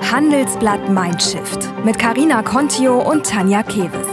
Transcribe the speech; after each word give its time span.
Handelsblatt 0.00 0.88
Mindshift 0.88 1.72
mit 1.84 1.98
Karina 1.98 2.42
Contio 2.42 3.00
und 3.00 3.26
Tanja 3.26 3.62
Keves. 3.62 4.06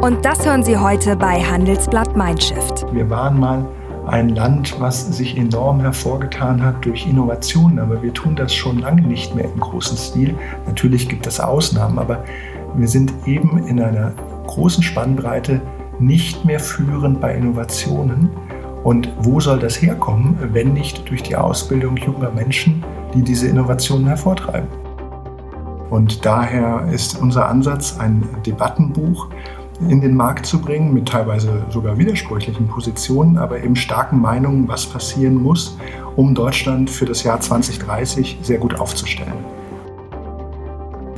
Und 0.00 0.24
das 0.24 0.44
hören 0.46 0.62
Sie 0.62 0.76
heute 0.76 1.16
bei 1.16 1.40
Handelsblatt 1.40 2.16
Mindshift. 2.16 2.86
Wir 2.92 3.08
waren 3.08 3.40
mal 3.40 3.66
ein 4.06 4.28
Land, 4.28 4.78
was 4.78 5.16
sich 5.16 5.36
enorm 5.36 5.80
hervorgetan 5.80 6.62
hat 6.62 6.84
durch 6.84 7.06
Innovationen, 7.06 7.78
aber 7.78 8.02
wir 8.02 8.12
tun 8.12 8.36
das 8.36 8.54
schon 8.54 8.78
lange 8.78 9.02
nicht 9.02 9.34
mehr 9.34 9.46
im 9.46 9.58
großen 9.58 9.96
Stil. 9.96 10.36
Natürlich 10.66 11.08
gibt 11.08 11.26
es 11.26 11.40
Ausnahmen, 11.40 11.98
aber 11.98 12.24
wir 12.76 12.88
sind 12.88 13.12
eben 13.26 13.66
in 13.66 13.80
einer 13.80 14.12
großen 14.46 14.82
Spannbreite 14.82 15.60
nicht 15.98 16.44
mehr 16.44 16.60
führend 16.60 17.20
bei 17.20 17.34
Innovationen. 17.34 18.30
Und 18.84 19.08
wo 19.18 19.40
soll 19.40 19.58
das 19.58 19.80
herkommen, 19.80 20.38
wenn 20.52 20.72
nicht 20.72 21.08
durch 21.08 21.22
die 21.22 21.36
Ausbildung 21.36 21.96
junger 21.96 22.30
Menschen, 22.30 22.84
die 23.14 23.22
diese 23.22 23.48
Innovationen 23.48 24.06
hervortreiben? 24.06 24.68
Und 25.90 26.24
daher 26.24 26.86
ist 26.92 27.20
unser 27.20 27.48
Ansatz 27.48 27.98
ein 27.98 28.24
Debattenbuch, 28.44 29.28
in 29.88 30.00
den 30.00 30.14
Markt 30.14 30.46
zu 30.46 30.60
bringen, 30.60 30.94
mit 30.94 31.08
teilweise 31.08 31.62
sogar 31.70 31.98
widersprüchlichen 31.98 32.66
Positionen, 32.66 33.36
aber 33.36 33.62
eben 33.62 33.76
starken 33.76 34.20
Meinungen, 34.20 34.66
was 34.68 34.86
passieren 34.86 35.34
muss, 35.34 35.76
um 36.16 36.34
Deutschland 36.34 36.88
für 36.88 37.04
das 37.04 37.22
Jahr 37.22 37.40
2030 37.40 38.38
sehr 38.42 38.58
gut 38.58 38.80
aufzustellen. 38.80 39.55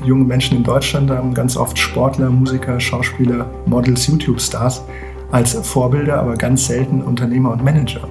Junge 0.04 0.24
Menschen 0.24 0.58
in 0.58 0.64
Deutschland 0.64 1.10
haben 1.10 1.34
ganz 1.34 1.56
oft 1.56 1.78
Sportler, 1.78 2.30
Musiker, 2.30 2.78
Schauspieler, 2.78 3.50
Models, 3.66 4.06
YouTube-Stars 4.06 4.82
als 5.30 5.54
Vorbilder, 5.54 6.20
aber 6.20 6.36
ganz 6.36 6.66
selten 6.66 7.02
Unternehmer 7.02 7.52
und 7.52 7.62
Manager. 7.62 8.08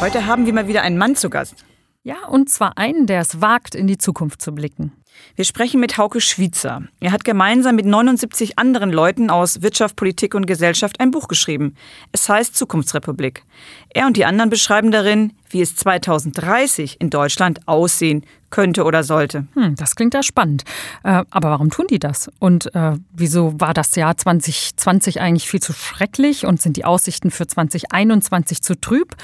Heute 0.00 0.26
haben 0.26 0.46
wir 0.46 0.52
mal 0.52 0.68
wieder 0.68 0.82
einen 0.82 0.98
Mann 0.98 1.16
zu 1.16 1.30
Gast. 1.30 1.64
Ja, 2.02 2.26
und 2.28 2.50
zwar 2.50 2.76
einen, 2.76 3.06
der 3.06 3.20
es 3.20 3.40
wagt, 3.40 3.74
in 3.74 3.86
die 3.86 3.98
Zukunft 3.98 4.42
zu 4.42 4.54
blicken. 4.54 4.92
Wir 5.36 5.44
sprechen 5.44 5.80
mit 5.80 5.98
Hauke 5.98 6.20
Schwitzer. 6.20 6.82
Er 7.00 7.12
hat 7.12 7.24
gemeinsam 7.24 7.76
mit 7.76 7.86
79 7.86 8.58
anderen 8.58 8.90
Leuten 8.90 9.30
aus 9.30 9.62
Wirtschaft, 9.62 9.96
Politik 9.96 10.34
und 10.34 10.46
Gesellschaft 10.46 11.00
ein 11.00 11.10
Buch 11.10 11.28
geschrieben. 11.28 11.74
Es 12.12 12.28
heißt 12.28 12.56
Zukunftsrepublik. 12.56 13.44
Er 13.90 14.06
und 14.06 14.16
die 14.16 14.24
anderen 14.24 14.50
beschreiben 14.50 14.90
darin, 14.90 15.32
wie 15.50 15.62
es 15.62 15.76
2030 15.76 17.00
in 17.00 17.10
Deutschland 17.10 17.66
aussehen 17.66 18.24
könnte 18.50 18.84
oder 18.84 19.04
sollte. 19.04 19.46
Hm, 19.54 19.74
das 19.76 19.94
klingt 19.94 20.14
ja 20.14 20.22
spannend. 20.22 20.64
Äh, 21.04 21.24
aber 21.30 21.50
warum 21.50 21.70
tun 21.70 21.86
die 21.88 21.98
das? 21.98 22.30
Und 22.38 22.74
äh, 22.74 22.92
wieso 23.12 23.60
war 23.60 23.74
das 23.74 23.94
Jahr 23.94 24.16
2020 24.16 25.20
eigentlich 25.20 25.48
viel 25.48 25.60
zu 25.60 25.72
schrecklich 25.72 26.46
und 26.46 26.60
sind 26.60 26.76
die 26.76 26.84
Aussichten 26.84 27.30
für 27.30 27.46
2021 27.46 28.62
zu 28.62 28.74
trüb? 28.74 29.14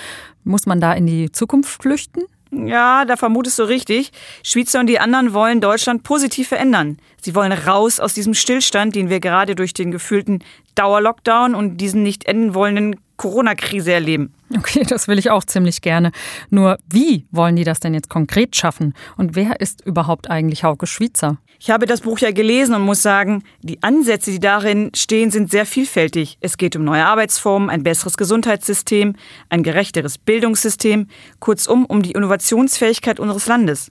Muss 0.44 0.66
man 0.66 0.80
da 0.80 0.92
in 0.92 1.06
die 1.06 1.32
Zukunft 1.32 1.82
flüchten? 1.82 2.22
Ja, 2.54 3.04
da 3.04 3.16
vermutest 3.16 3.58
du 3.58 3.64
richtig. 3.64 4.10
Schweizer 4.42 4.80
und 4.80 4.86
die 4.86 5.00
anderen 5.00 5.32
wollen 5.34 5.60
Deutschland 5.60 6.02
positiv 6.02 6.48
verändern. 6.48 6.98
Sie 7.20 7.34
wollen 7.34 7.52
raus 7.52 8.00
aus 8.00 8.14
diesem 8.14 8.34
Stillstand, 8.34 8.94
den 8.94 9.10
wir 9.10 9.20
gerade 9.20 9.54
durch 9.54 9.74
den 9.74 9.90
gefühlten 9.90 10.44
Dauerlockdown 10.74 11.54
und 11.54 11.78
diesen 11.78 12.02
nicht 12.02 12.24
enden 12.26 12.54
wollenden 12.54 12.96
Corona-Krise 13.16 13.92
erleben. 13.92 14.32
Okay, 14.56 14.84
das 14.88 15.08
will 15.08 15.18
ich 15.18 15.30
auch 15.30 15.44
ziemlich 15.44 15.80
gerne. 15.80 16.12
Nur 16.50 16.78
wie 16.88 17.26
wollen 17.30 17.56
die 17.56 17.64
das 17.64 17.80
denn 17.80 17.94
jetzt 17.94 18.08
konkret 18.08 18.54
schaffen? 18.54 18.94
Und 19.16 19.34
wer 19.34 19.60
ist 19.60 19.84
überhaupt 19.84 20.30
eigentlich 20.30 20.64
Hauke 20.64 20.86
Schwitzer? 20.86 21.38
Ich 21.58 21.70
habe 21.70 21.86
das 21.86 22.02
Buch 22.02 22.18
ja 22.18 22.30
gelesen 22.30 22.74
und 22.74 22.82
muss 22.82 23.02
sagen, 23.02 23.42
die 23.62 23.82
Ansätze, 23.82 24.30
die 24.30 24.40
darin 24.40 24.90
stehen, 24.94 25.30
sind 25.30 25.50
sehr 25.50 25.66
vielfältig. 25.66 26.36
Es 26.40 26.56
geht 26.56 26.76
um 26.76 26.84
neue 26.84 27.06
Arbeitsformen, 27.06 27.70
ein 27.70 27.82
besseres 27.82 28.16
Gesundheitssystem, 28.16 29.14
ein 29.48 29.62
gerechteres 29.62 30.18
Bildungssystem, 30.18 31.08
kurzum 31.40 31.86
um 31.86 32.02
die 32.02 32.12
Innovationsfähigkeit 32.12 33.18
unseres 33.18 33.46
Landes. 33.46 33.90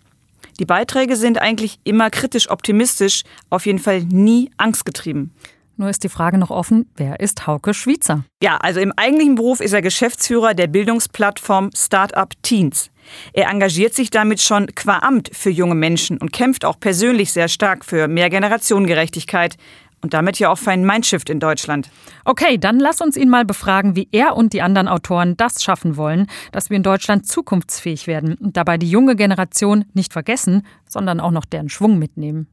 Die 0.60 0.66
Beiträge 0.66 1.16
sind 1.16 1.40
eigentlich 1.40 1.80
immer 1.84 2.10
kritisch 2.10 2.50
optimistisch, 2.50 3.24
auf 3.50 3.66
jeden 3.66 3.80
Fall 3.80 4.04
nie 4.04 4.52
angstgetrieben. 4.58 5.32
Nur 5.76 5.90
ist 5.90 6.04
die 6.04 6.10
Frage 6.10 6.38
noch 6.38 6.52
offen, 6.52 6.90
wer 6.96 7.20
ist 7.20 7.48
Hauke 7.48 7.74
Schwitzer? 7.74 8.26
Ja, 8.42 8.58
also 8.58 8.80
im 8.80 8.94
eigentlichen 8.96 9.36
Beruf 9.36 9.60
ist 9.60 9.74
er 9.74 9.82
Geschäftsführer 9.82 10.54
der 10.54 10.68
Bildungsplattform 10.68 11.72
Startup 11.76 12.30
Teens. 12.44 12.92
Er 13.34 13.50
engagiert 13.50 13.94
sich 13.94 14.12
damit 14.12 14.42
schon 14.42 14.68
qua 14.68 15.00
Amt 15.00 15.32
für 15.34 15.50
junge 15.50 15.76
Menschen 15.76 16.20
und 16.20 16.32
kämpft 16.32 16.64
auch 16.64 16.80
persönlich 16.80 17.34
sehr 17.34 17.48
stark 17.48 17.86
für 17.86 18.08
mehr 18.08 18.30
Generationengerechtigkeit 18.30 19.58
und 20.04 20.14
damit 20.14 20.38
ja 20.38 20.52
auch 20.52 20.58
für 20.58 20.72
einen 20.72 20.86
Mindshift 20.86 21.30
in 21.30 21.40
Deutschland. 21.40 21.90
Okay, 22.26 22.58
dann 22.58 22.80
lass 22.80 23.02
uns 23.02 23.18
ihn 23.18 23.30
mal 23.30 23.46
befragen, 23.46 23.96
wie 23.96 24.10
er 24.12 24.36
und 24.36 24.54
die 24.54 24.62
anderen 24.62 24.88
Autoren 24.88 25.36
das 25.38 25.64
schaffen 25.64 25.98
wollen, 25.98 26.28
dass 26.52 26.70
wir 26.70 26.78
in 26.78 26.84
Deutschland 26.84 27.26
zukunftsfähig 27.26 28.06
werden 28.06 28.36
und 28.36 28.58
dabei 28.58 28.78
die 28.78 28.90
junge 28.90 29.16
Generation 29.16 29.86
nicht 29.94 30.14
vergessen, 30.14 30.66
sondern 30.88 31.20
auch 31.20 31.32
noch 31.32 31.46
deren 31.46 31.70
Schwung 31.70 31.98
mitnehmen. 31.98 32.48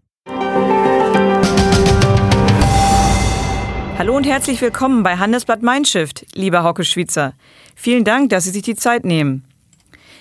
Hallo 4.01 4.17
und 4.17 4.25
herzlich 4.25 4.63
willkommen 4.63 5.03
bei 5.03 5.19
Handelsblatt 5.19 5.63
Mindshift, 5.63 6.25
lieber 6.35 6.63
Hauke 6.63 6.85
Schwitzer. 6.85 7.35
Vielen 7.77 8.03
Dank, 8.03 8.31
dass 8.31 8.45
Sie 8.45 8.51
sich 8.51 8.63
die 8.63 8.75
Zeit 8.75 9.05
nehmen. 9.05 9.45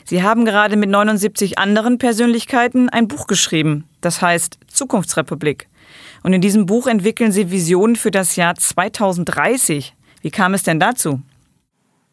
Sie 0.03 0.21
haben 0.21 0.43
gerade 0.43 0.75
mit 0.75 0.89
79 0.89 1.57
anderen 1.57 1.97
Persönlichkeiten 1.97 2.89
ein 2.89 3.07
Buch 3.07 3.25
geschrieben, 3.25 3.85
das 4.01 4.21
heißt 4.21 4.59
Zukunftsrepublik. 4.67 5.69
Und 6.23 6.33
in 6.33 6.41
diesem 6.41 6.65
Buch 6.65 6.87
entwickeln 6.87 7.31
Sie 7.31 7.51
Visionen 7.51 7.95
für 7.95 8.11
das 8.11 8.35
Jahr 8.35 8.55
2030. 8.55 9.95
Wie 10.23 10.29
kam 10.29 10.53
es 10.53 10.63
denn 10.63 10.81
dazu? 10.81 11.21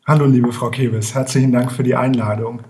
Hallo, 0.07 0.27
liebe 0.27 0.53
Frau 0.53 0.71
Kebes, 0.71 1.17
herzlichen 1.17 1.51
Dank 1.51 1.73
für 1.73 1.83
die 1.83 1.97
Einladung. 1.97 2.61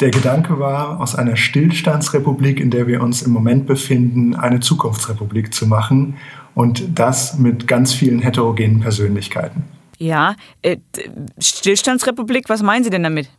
Der 0.00 0.10
Gedanke 0.10 0.58
war, 0.58 1.00
aus 1.00 1.14
einer 1.14 1.36
Stillstandsrepublik, 1.36 2.58
in 2.58 2.72
der 2.72 2.88
wir 2.88 3.00
uns 3.00 3.22
im 3.22 3.30
Moment 3.30 3.68
befinden, 3.68 4.34
eine 4.34 4.58
Zukunftsrepublik 4.58 5.54
zu 5.54 5.68
machen 5.68 6.16
und 6.54 6.98
das 6.98 7.38
mit 7.38 7.66
ganz 7.66 7.92
vielen 7.92 8.20
heterogenen 8.20 8.80
Persönlichkeiten. 8.80 9.64
Ja, 9.98 10.34
äh, 10.62 10.78
Stillstandsrepublik, 11.38 12.48
was 12.48 12.62
meinen 12.62 12.84
Sie 12.84 12.90
denn 12.90 13.04
damit? 13.04 13.30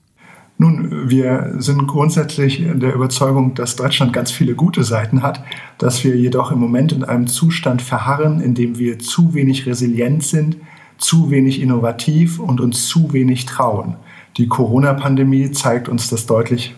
Nun, 0.57 1.09
wir 1.09 1.55
sind 1.57 1.87
grundsätzlich 1.87 2.63
der 2.75 2.93
Überzeugung, 2.93 3.55
dass 3.55 3.75
Deutschland 3.75 4.13
ganz 4.13 4.31
viele 4.31 4.53
gute 4.53 4.83
Seiten 4.83 5.23
hat, 5.23 5.43
dass 5.79 6.03
wir 6.03 6.15
jedoch 6.15 6.51
im 6.51 6.59
Moment 6.59 6.91
in 6.91 7.03
einem 7.03 7.27
Zustand 7.27 7.81
verharren, 7.81 8.39
in 8.39 8.53
dem 8.53 8.77
wir 8.77 8.99
zu 8.99 9.33
wenig 9.33 9.65
resilient 9.65 10.23
sind, 10.23 10.57
zu 10.97 11.31
wenig 11.31 11.59
innovativ 11.59 12.39
und 12.39 12.61
uns 12.61 12.87
zu 12.87 13.11
wenig 13.13 13.45
trauen. 13.45 13.97
Die 14.37 14.47
Corona-Pandemie 14.47 15.51
zeigt 15.51 15.89
uns 15.89 16.09
das 16.09 16.27
deutlich 16.27 16.75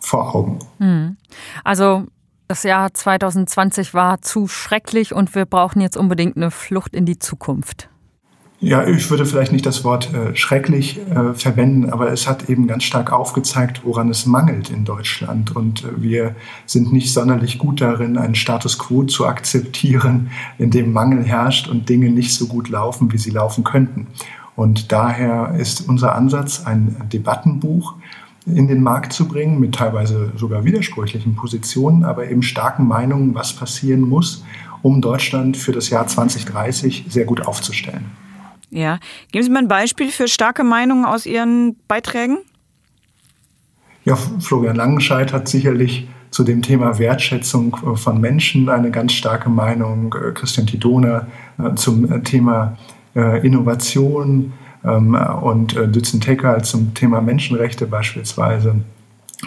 vor 0.00 0.34
Augen. 0.34 0.58
Hm. 0.78 1.16
Also 1.62 2.06
das 2.50 2.64
Jahr 2.64 2.92
2020 2.92 3.94
war 3.94 4.22
zu 4.22 4.48
schrecklich 4.48 5.14
und 5.14 5.36
wir 5.36 5.44
brauchen 5.44 5.80
jetzt 5.80 5.96
unbedingt 5.96 6.36
eine 6.36 6.50
Flucht 6.50 6.96
in 6.96 7.06
die 7.06 7.16
Zukunft. 7.16 7.88
Ja, 8.58 8.86
ich 8.86 9.08
würde 9.08 9.24
vielleicht 9.24 9.52
nicht 9.52 9.64
das 9.64 9.84
Wort 9.84 10.12
äh, 10.12 10.34
schrecklich 10.34 10.98
äh, 10.98 11.32
verwenden, 11.32 11.90
aber 11.90 12.12
es 12.12 12.28
hat 12.28 12.50
eben 12.50 12.66
ganz 12.66 12.82
stark 12.82 13.12
aufgezeigt, 13.12 13.82
woran 13.84 14.10
es 14.10 14.26
mangelt 14.26 14.68
in 14.68 14.84
Deutschland. 14.84 15.54
Und 15.54 15.84
äh, 15.84 16.02
wir 16.02 16.34
sind 16.66 16.92
nicht 16.92 17.12
sonderlich 17.12 17.56
gut 17.56 17.80
darin, 17.80 18.18
einen 18.18 18.34
Status 18.34 18.78
quo 18.78 19.04
zu 19.04 19.26
akzeptieren, 19.26 20.30
in 20.58 20.72
dem 20.72 20.92
Mangel 20.92 21.24
herrscht 21.24 21.68
und 21.68 21.88
Dinge 21.88 22.10
nicht 22.10 22.34
so 22.34 22.48
gut 22.48 22.68
laufen, 22.68 23.12
wie 23.12 23.18
sie 23.18 23.30
laufen 23.30 23.62
könnten. 23.62 24.08
Und 24.56 24.92
daher 24.92 25.54
ist 25.56 25.88
unser 25.88 26.14
Ansatz 26.16 26.66
ein 26.66 26.96
Debattenbuch, 27.12 27.94
in 28.46 28.68
den 28.68 28.82
Markt 28.82 29.12
zu 29.12 29.28
bringen, 29.28 29.60
mit 29.60 29.74
teilweise 29.74 30.32
sogar 30.36 30.64
widersprüchlichen 30.64 31.36
Positionen, 31.36 32.04
aber 32.04 32.30
eben 32.30 32.42
starken 32.42 32.86
Meinungen, 32.86 33.34
was 33.34 33.52
passieren 33.52 34.00
muss, 34.00 34.44
um 34.82 35.00
Deutschland 35.00 35.56
für 35.56 35.72
das 35.72 35.90
Jahr 35.90 36.06
2030 36.06 37.06
sehr 37.08 37.24
gut 37.24 37.46
aufzustellen. 37.46 38.06
Ja, 38.70 38.98
geben 39.32 39.44
Sie 39.44 39.50
mal 39.50 39.60
ein 39.60 39.68
Beispiel 39.68 40.10
für 40.10 40.28
starke 40.28 40.64
Meinungen 40.64 41.04
aus 41.04 41.26
Ihren 41.26 41.76
Beiträgen. 41.88 42.38
Ja, 44.04 44.16
Florian 44.16 44.76
Langenscheidt 44.76 45.32
hat 45.32 45.48
sicherlich 45.48 46.08
zu 46.30 46.44
dem 46.44 46.62
Thema 46.62 46.98
Wertschätzung 46.98 47.76
von 47.96 48.20
Menschen 48.20 48.68
eine 48.68 48.90
ganz 48.90 49.12
starke 49.12 49.50
Meinung. 49.50 50.10
Christian 50.34 50.66
Tidone 50.66 51.26
äh, 51.58 51.74
zum 51.74 52.24
Thema 52.24 52.78
äh, 53.16 53.44
Innovation, 53.44 54.52
und 54.82 55.76
äh, 55.76 55.88
Dützen 55.88 56.20
Tecker 56.20 56.62
zum 56.62 56.94
Thema 56.94 57.20
Menschenrechte 57.20 57.86
beispielsweise, 57.86 58.76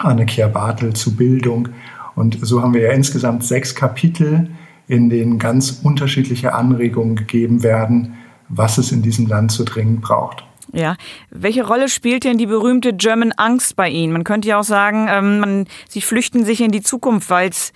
Anne-Kia 0.00 0.48
Bartel 0.48 0.92
zu 0.94 1.16
Bildung. 1.16 1.70
Und 2.14 2.38
so 2.40 2.62
haben 2.62 2.74
wir 2.74 2.82
ja 2.82 2.92
insgesamt 2.92 3.44
sechs 3.44 3.74
Kapitel, 3.74 4.50
in 4.86 5.10
denen 5.10 5.38
ganz 5.38 5.80
unterschiedliche 5.82 6.54
Anregungen 6.54 7.16
gegeben 7.16 7.62
werden, 7.62 8.14
was 8.48 8.78
es 8.78 8.92
in 8.92 9.02
diesem 9.02 9.26
Land 9.26 9.50
so 9.50 9.64
dringend 9.64 10.02
braucht. 10.02 10.44
Ja, 10.72 10.96
welche 11.30 11.66
Rolle 11.66 11.88
spielt 11.88 12.24
denn 12.24 12.36
die 12.36 12.46
berühmte 12.46 12.92
German 12.92 13.32
Angst 13.32 13.76
bei 13.76 13.88
Ihnen? 13.88 14.12
Man 14.12 14.24
könnte 14.24 14.48
ja 14.48 14.58
auch 14.58 14.64
sagen, 14.64 15.06
ähm, 15.08 15.38
man, 15.38 15.66
Sie 15.88 16.00
flüchten 16.00 16.44
sich 16.44 16.60
in 16.60 16.72
die 16.72 16.82
Zukunft, 16.82 17.30
weil 17.30 17.48
es 17.48 17.72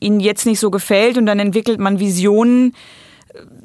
Ihnen 0.00 0.20
jetzt 0.20 0.44
nicht 0.44 0.60
so 0.60 0.70
gefällt 0.70 1.16
und 1.16 1.26
dann 1.26 1.38
entwickelt 1.38 1.80
man 1.80 2.00
Visionen, 2.00 2.74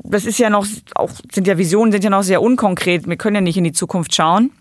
das 0.04 0.26
ist 0.26 0.40
ja 0.40 0.50
noch, 0.50 0.66
auch 0.96 1.12
sind 1.32 1.48
ja 1.48 1.58
Visionen, 1.58 1.92
sind 1.92 2.04
ja 2.04 2.10
noch 2.10 2.24
sehr 2.24 2.42
unkonkret. 2.42 3.08
Wir 3.08 3.18
können 3.18 3.36
ja 3.36 3.42
nicht 3.42 3.58
in 3.58 3.64
die 3.64 3.72
Zukunft 3.72 4.16
schauen. 4.16 4.52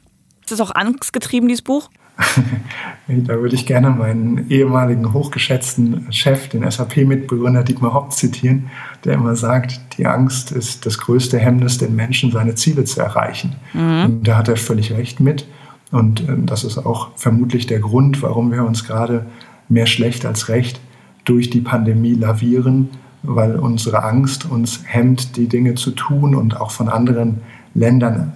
Ist 0.42 0.52
das 0.52 0.60
auch 0.60 0.74
angstgetrieben, 0.74 1.48
dieses 1.48 1.62
Buch? 1.62 1.90
da 3.08 3.40
würde 3.40 3.54
ich 3.54 3.64
gerne 3.64 3.90
meinen 3.90 4.50
ehemaligen 4.50 5.12
hochgeschätzten 5.12 6.12
Chef, 6.12 6.48
den 6.48 6.68
SAP-Mitbegründer 6.68 7.62
Dietmar 7.62 7.94
Hopp 7.94 8.12
zitieren, 8.12 8.70
der 9.04 9.14
immer 9.14 9.36
sagt, 9.36 9.98
die 9.98 10.06
Angst 10.06 10.50
ist 10.50 10.84
das 10.84 10.98
größte 10.98 11.38
Hemmnis, 11.38 11.78
den 11.78 11.94
Menschen 11.94 12.32
seine 12.32 12.56
Ziele 12.56 12.84
zu 12.84 13.00
erreichen. 13.00 13.56
Mhm. 13.72 14.04
Und 14.04 14.24
da 14.24 14.36
hat 14.36 14.48
er 14.48 14.56
völlig 14.56 14.92
recht 14.92 15.20
mit. 15.20 15.46
Und 15.92 16.28
äh, 16.28 16.34
das 16.38 16.64
ist 16.64 16.78
auch 16.78 17.10
vermutlich 17.16 17.66
der 17.66 17.78
Grund, 17.78 18.20
warum 18.22 18.50
wir 18.50 18.64
uns 18.64 18.84
gerade 18.84 19.26
mehr 19.68 19.86
schlecht 19.86 20.26
als 20.26 20.48
recht 20.48 20.80
durch 21.24 21.50
die 21.50 21.60
Pandemie 21.60 22.14
lavieren, 22.14 22.88
weil 23.28 23.56
unsere 23.56 24.02
Angst 24.02 24.50
uns 24.50 24.80
hemmt, 24.84 25.36
die 25.36 25.48
Dinge 25.48 25.74
zu 25.74 25.90
tun 25.90 26.34
und 26.34 26.60
auch 26.60 26.70
von 26.70 26.88
anderen 26.88 27.42
Ländern 27.74 28.34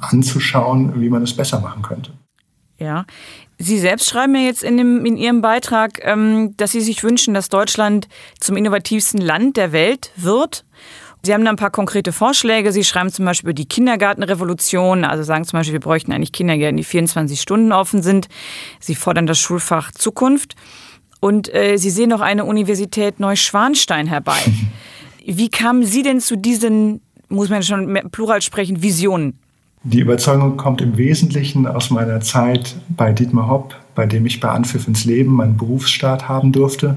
anzuschauen, 0.00 1.00
wie 1.00 1.08
man 1.08 1.22
es 1.22 1.34
besser 1.34 1.60
machen 1.60 1.82
könnte. 1.82 2.12
Ja, 2.78 3.06
Sie 3.58 3.78
selbst 3.78 4.10
schreiben 4.10 4.34
ja 4.34 4.42
jetzt 4.42 4.62
in, 4.62 4.76
dem, 4.76 5.06
in 5.06 5.16
Ihrem 5.16 5.40
Beitrag, 5.40 6.00
ähm, 6.02 6.54
dass 6.58 6.72
Sie 6.72 6.82
sich 6.82 7.02
wünschen, 7.02 7.32
dass 7.32 7.48
Deutschland 7.48 8.06
zum 8.38 8.56
innovativsten 8.56 9.20
Land 9.20 9.56
der 9.56 9.72
Welt 9.72 10.10
wird. 10.16 10.66
Sie 11.22 11.32
haben 11.32 11.44
da 11.44 11.50
ein 11.50 11.56
paar 11.56 11.70
konkrete 11.70 12.12
Vorschläge. 12.12 12.70
Sie 12.70 12.84
schreiben 12.84 13.10
zum 13.10 13.24
Beispiel 13.24 13.48
über 13.48 13.54
die 13.54 13.66
Kindergartenrevolution, 13.66 15.04
also 15.04 15.22
sagen 15.24 15.44
zum 15.44 15.58
Beispiel, 15.58 15.72
wir 15.72 15.80
bräuchten 15.80 16.12
eigentlich 16.12 16.32
Kindergärten, 16.32 16.76
die 16.76 16.84
24 16.84 17.40
Stunden 17.40 17.72
offen 17.72 18.02
sind. 18.02 18.28
Sie 18.78 18.94
fordern 18.94 19.26
das 19.26 19.38
Schulfach 19.38 19.90
Zukunft. 19.90 20.54
Und 21.20 21.52
äh, 21.54 21.76
Sie 21.76 21.90
sehen 21.90 22.12
auch 22.12 22.20
eine 22.20 22.44
Universität 22.44 23.20
Neuschwanstein 23.20 24.06
herbei. 24.06 24.38
Wie 25.26 25.48
kamen 25.48 25.84
Sie 25.84 26.02
denn 26.02 26.20
zu 26.20 26.36
diesen, 26.36 27.00
muss 27.28 27.48
man 27.48 27.62
schon 27.62 27.98
plural 28.12 28.42
sprechen, 28.42 28.82
Visionen? 28.82 29.38
Die 29.82 30.00
Überzeugung 30.00 30.56
kommt 30.56 30.80
im 30.80 30.96
Wesentlichen 30.96 31.66
aus 31.66 31.90
meiner 31.90 32.20
Zeit 32.20 32.74
bei 32.88 33.12
Dietmar 33.12 33.48
Hopp, 33.48 33.76
bei 33.94 34.04
dem 34.04 34.26
ich 34.26 34.40
bei 34.40 34.48
Anpfiff 34.48 34.88
ins 34.88 35.04
Leben 35.04 35.32
meinen 35.32 35.56
Berufsstart 35.56 36.28
haben 36.28 36.50
durfte. 36.50 36.96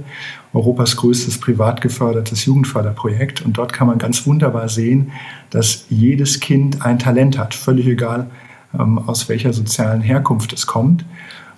Europas 0.54 0.96
größtes 0.98 1.40
privat 1.40 1.82
gefördertes 1.82 2.46
Jugendförderprojekt. 2.46 3.44
Und 3.44 3.58
dort 3.58 3.74
kann 3.74 3.86
man 3.86 4.00
ganz 4.00 4.26
wunderbar 4.26 4.70
sehen, 4.70 5.12
dass 5.52 5.86
jedes 5.90 6.40
Kind 6.40 6.84
ein 6.84 6.98
Talent 6.98 7.38
hat, 7.38 7.54
völlig 7.54 7.86
egal, 7.86 8.32
ähm, 8.74 8.98
aus 8.98 9.30
welcher 9.30 9.54
sozialen 9.54 10.02
Herkunft 10.02 10.52
es 10.54 10.66
kommt. 10.66 11.06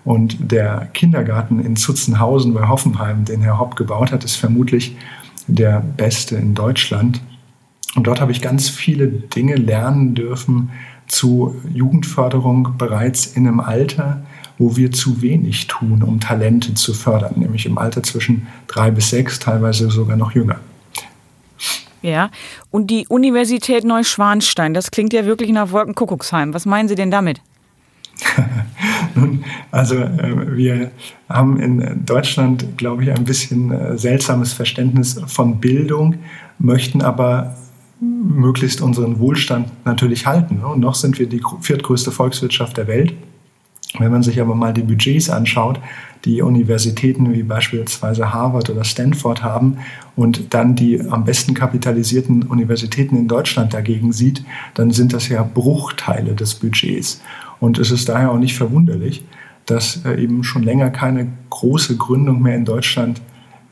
Und 0.03 0.51
der 0.51 0.89
Kindergarten 0.93 1.59
in 1.59 1.75
Zutzenhausen 1.75 2.53
bei 2.53 2.67
Hoffenheim, 2.67 3.25
den 3.25 3.41
Herr 3.41 3.59
Hopp 3.59 3.75
gebaut 3.75 4.11
hat, 4.11 4.23
ist 4.23 4.35
vermutlich 4.35 4.95
der 5.47 5.79
beste 5.79 6.35
in 6.35 6.55
Deutschland. 6.55 7.21
Und 7.95 8.07
dort 8.07 8.21
habe 8.21 8.31
ich 8.31 8.41
ganz 8.41 8.69
viele 8.69 9.07
Dinge 9.07 9.55
lernen 9.55 10.15
dürfen 10.15 10.71
zu 11.07 11.55
Jugendförderung 11.73 12.75
bereits 12.77 13.27
in 13.27 13.47
einem 13.47 13.59
Alter, 13.59 14.23
wo 14.57 14.77
wir 14.77 14.91
zu 14.91 15.21
wenig 15.21 15.67
tun, 15.67 16.03
um 16.03 16.19
Talente 16.19 16.73
zu 16.73 16.93
fördern, 16.93 17.33
nämlich 17.35 17.65
im 17.65 17.77
Alter 17.77 18.01
zwischen 18.03 18.47
drei 18.67 18.91
bis 18.91 19.09
sechs, 19.09 19.39
teilweise 19.39 19.91
sogar 19.91 20.15
noch 20.15 20.31
jünger. 20.31 20.59
Ja, 22.01 22.31
und 22.71 22.87
die 22.87 23.05
Universität 23.07 23.83
Neuschwanstein, 23.83 24.73
das 24.73 24.89
klingt 24.89 25.13
ja 25.13 25.25
wirklich 25.25 25.51
nach 25.51 25.71
Wolkenkuckucksheim. 25.71 26.53
Was 26.53 26.65
meinen 26.65 26.87
Sie 26.87 26.95
denn 26.95 27.11
damit? 27.11 27.41
Nun, 29.15 29.43
also 29.71 29.95
äh, 29.95 30.55
wir 30.55 30.91
haben 31.29 31.59
in 31.59 32.05
Deutschland, 32.05 32.77
glaube 32.77 33.03
ich, 33.03 33.11
ein 33.11 33.23
bisschen 33.23 33.71
äh, 33.71 33.97
seltsames 33.97 34.53
Verständnis 34.53 35.21
von 35.27 35.59
Bildung, 35.59 36.15
möchten 36.59 37.01
aber 37.01 37.55
möglichst 37.99 38.81
unseren 38.81 39.19
Wohlstand 39.19 39.69
natürlich 39.85 40.25
halten. 40.25 40.57
Ne? 40.57 40.67
Und 40.67 40.79
noch 40.79 40.95
sind 40.95 41.19
wir 41.19 41.27
die 41.27 41.41
viertgrößte 41.61 42.11
Volkswirtschaft 42.11 42.77
der 42.77 42.87
Welt. 42.87 43.13
Wenn 43.99 44.11
man 44.11 44.23
sich 44.23 44.39
aber 44.39 44.55
mal 44.55 44.73
die 44.73 44.83
Budgets 44.83 45.29
anschaut, 45.29 45.79
die 46.23 46.41
Universitäten 46.41 47.33
wie 47.33 47.43
beispielsweise 47.43 48.33
Harvard 48.33 48.69
oder 48.69 48.83
Stanford 48.83 49.43
haben 49.43 49.77
und 50.15 50.53
dann 50.53 50.75
die 50.75 51.01
am 51.01 51.25
besten 51.25 51.53
kapitalisierten 51.53 52.43
Universitäten 52.43 53.17
in 53.17 53.27
Deutschland 53.27 53.73
dagegen 53.73 54.13
sieht, 54.13 54.43
dann 54.75 54.91
sind 54.91 55.13
das 55.13 55.27
ja 55.27 55.43
Bruchteile 55.43 56.33
des 56.35 56.55
Budgets. 56.55 57.21
Und 57.61 57.77
es 57.77 57.91
ist 57.91 58.09
daher 58.09 58.31
auch 58.31 58.39
nicht 58.39 58.57
verwunderlich, 58.57 59.23
dass 59.65 60.03
äh, 60.03 60.21
eben 60.21 60.43
schon 60.43 60.63
länger 60.63 60.89
keine 60.89 61.31
große 61.49 61.95
Gründung 61.95 62.41
mehr 62.41 62.55
in 62.55 62.65
Deutschland 62.65 63.21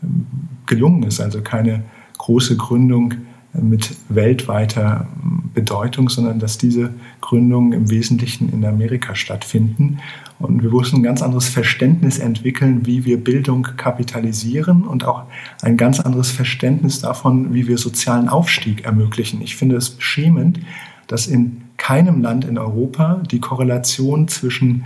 ähm, 0.02 0.28
gelungen 0.68 1.04
ist, 1.04 1.20
also 1.20 1.42
keine 1.42 1.84
große 2.18 2.56
Gründung 2.56 3.16
mit 3.54 3.96
weltweiter 4.10 5.08
Bedeutung, 5.56 6.08
sondern 6.10 6.38
dass 6.38 6.60
diese 6.60 6.94
Gründungen 7.20 7.74
im 7.74 7.90
Wesentlichen 7.90 8.54
in 8.54 8.64
Amerika 8.64 9.16
stattfinden. 9.16 9.98
Und 10.38 10.62
wir 10.62 10.70
mussten 10.70 10.98
ein 10.98 11.04
ganz 11.04 11.24
anderes 11.24 11.50
Verständnis 11.50 12.20
entwickeln, 12.20 12.86
wie 12.86 13.06
wir 13.06 13.22
Bildung 13.22 13.64
kapitalisieren 13.76 14.84
und 14.84 15.04
auch 15.04 15.24
ein 15.64 15.78
ganz 15.78 16.00
anderes 16.00 16.30
Verständnis 16.30 17.02
davon, 17.02 17.52
wie 17.54 17.68
wir 17.68 17.80
sozialen 17.80 18.30
Aufstieg 18.30 18.86
ermöglichen. 18.86 19.42
Ich 19.42 19.56
finde 19.56 19.78
es 19.78 19.90
beschämend, 19.90 20.60
dass 21.08 21.26
in 21.26 21.62
keinem 21.80 22.22
Land 22.22 22.46
in 22.46 22.60
Europa 22.60 23.24
die 23.32 23.40
Korrelation 23.40 24.28
zwischen 24.28 24.86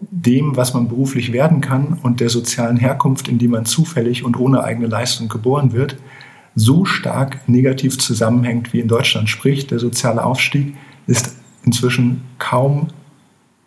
dem, 0.00 0.56
was 0.56 0.74
man 0.74 0.88
beruflich 0.88 1.32
werden 1.32 1.60
kann 1.60 1.98
und 2.02 2.20
der 2.20 2.30
sozialen 2.30 2.78
Herkunft, 2.78 3.28
in 3.28 3.38
die 3.38 3.48
man 3.48 3.66
zufällig 3.66 4.24
und 4.24 4.38
ohne 4.38 4.64
eigene 4.64 4.88
Leistung 4.88 5.28
geboren 5.28 5.72
wird, 5.72 5.96
so 6.56 6.84
stark 6.84 7.48
negativ 7.48 7.98
zusammenhängt 7.98 8.72
wie 8.72 8.80
in 8.80 8.88
Deutschland. 8.88 9.28
Sprich, 9.28 9.66
der 9.66 9.78
soziale 9.78 10.24
Aufstieg 10.24 10.74
ist 11.06 11.36
inzwischen 11.64 12.22
kaum 12.38 12.88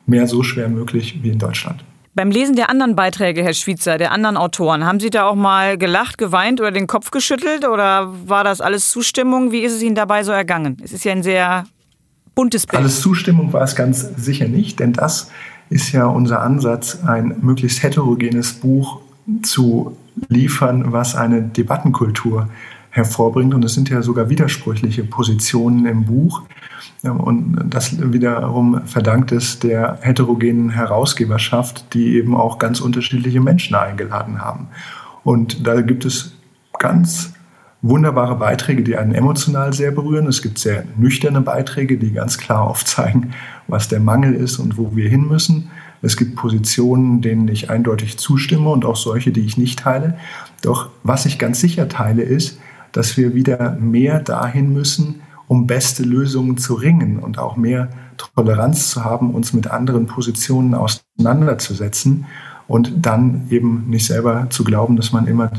mehr 0.05 0.27
so 0.27 0.43
schwer 0.43 0.67
möglich 0.67 1.19
wie 1.21 1.29
in 1.29 1.39
Deutschland. 1.39 1.85
Beim 2.15 2.29
Lesen 2.29 2.55
der 2.55 2.69
anderen 2.69 2.95
Beiträge, 2.95 3.43
Herr 3.43 3.53
Schwitzer, 3.53 3.97
der 3.97 4.11
anderen 4.11 4.37
Autoren, 4.37 4.85
haben 4.85 4.99
Sie 4.99 5.09
da 5.09 5.25
auch 5.25 5.35
mal 5.35 5.77
gelacht, 5.77 6.17
geweint 6.19 6.61
oder 6.61 6.71
den 6.71 6.85
Kopf 6.85 7.09
geschüttelt 7.09 7.67
oder 7.67 8.13
war 8.27 8.43
das 8.43 8.61
alles 8.61 8.91
Zustimmung? 8.91 9.51
Wie 9.51 9.61
ist 9.61 9.73
es 9.73 9.81
Ihnen 9.81 9.95
dabei 9.95 10.23
so 10.23 10.31
ergangen? 10.31 10.77
Es 10.83 10.91
ist 10.91 11.05
ja 11.05 11.11
ein 11.11 11.23
sehr 11.23 11.63
buntes 12.35 12.65
Bild. 12.65 12.81
Alles 12.81 13.01
Zustimmung 13.01 13.53
war 13.53 13.61
es 13.61 13.75
ganz 13.75 14.01
sicher 14.17 14.47
nicht, 14.47 14.79
denn 14.79 14.93
das 14.93 15.31
ist 15.69 15.91
ja 15.91 16.05
unser 16.05 16.41
Ansatz, 16.41 16.99
ein 17.05 17.35
möglichst 17.41 17.83
heterogenes 17.83 18.53
Buch 18.53 18.99
zu 19.41 19.97
liefern, 20.29 20.91
was 20.91 21.15
eine 21.15 21.41
Debattenkultur 21.41 22.49
hervorbringt. 22.91 23.53
Und 23.53 23.65
es 23.65 23.73
sind 23.73 23.89
ja 23.89 24.01
sogar 24.01 24.29
widersprüchliche 24.29 25.03
Positionen 25.03 25.85
im 25.85 26.05
Buch. 26.05 26.43
Und 27.01 27.57
das 27.69 27.97
wiederum 28.13 28.81
verdankt 28.85 29.31
es 29.31 29.59
der 29.59 29.97
heterogenen 30.01 30.69
Herausgeberschaft, 30.69 31.93
die 31.93 32.15
eben 32.15 32.35
auch 32.35 32.59
ganz 32.59 32.81
unterschiedliche 32.81 33.41
Menschen 33.41 33.75
eingeladen 33.75 34.41
haben. 34.41 34.67
Und 35.23 35.65
da 35.65 35.81
gibt 35.81 36.05
es 36.05 36.33
ganz 36.77 37.32
wunderbare 37.83 38.35
Beiträge, 38.35 38.81
die 38.81 38.97
einen 38.97 39.13
emotional 39.13 39.73
sehr 39.73 39.91
berühren. 39.91 40.25
Es 40.25 40.41
gibt 40.41 40.57
sehr 40.57 40.85
nüchterne 40.97 41.41
Beiträge, 41.41 41.97
die 41.97 42.13
ganz 42.13 42.37
klar 42.37 42.61
aufzeigen, 42.61 43.33
was 43.67 43.89
der 43.89 43.99
Mangel 43.99 44.33
ist 44.33 44.57
und 44.57 44.77
wo 44.77 44.95
wir 44.95 45.09
hin 45.09 45.27
müssen. 45.27 45.69
Es 46.01 46.17
gibt 46.17 46.35
Positionen, 46.35 47.21
denen 47.21 47.47
ich 47.49 47.69
eindeutig 47.69 48.17
zustimme 48.17 48.69
und 48.69 48.85
auch 48.85 48.95
solche, 48.95 49.31
die 49.31 49.45
ich 49.45 49.57
nicht 49.57 49.79
teile. 49.79 50.17
Doch 50.61 50.89
was 51.03 51.25
ich 51.25 51.37
ganz 51.37 51.59
sicher 51.59 51.87
teile, 51.87 52.23
ist, 52.23 52.57
dass 52.93 53.17
wir 53.17 53.35
wieder 53.35 53.77
mehr 53.79 54.19
dahin 54.19 54.71
müssen, 54.71 55.21
um 55.47 55.67
beste 55.67 56.03
Lösungen 56.03 56.57
zu 56.57 56.75
ringen 56.75 57.19
und 57.19 57.37
auch 57.37 57.57
mehr 57.57 57.89
Toleranz 58.17 58.89
zu 58.89 59.03
haben, 59.03 59.31
uns 59.31 59.53
mit 59.53 59.67
anderen 59.67 60.07
Positionen 60.07 60.73
auseinanderzusetzen 60.73 62.25
und 62.67 63.05
dann 63.05 63.47
eben 63.49 63.85
nicht 63.89 64.05
selber 64.05 64.47
zu 64.49 64.63
glauben, 64.63 64.95
dass 64.95 65.11
man 65.11 65.27
immer 65.27 65.51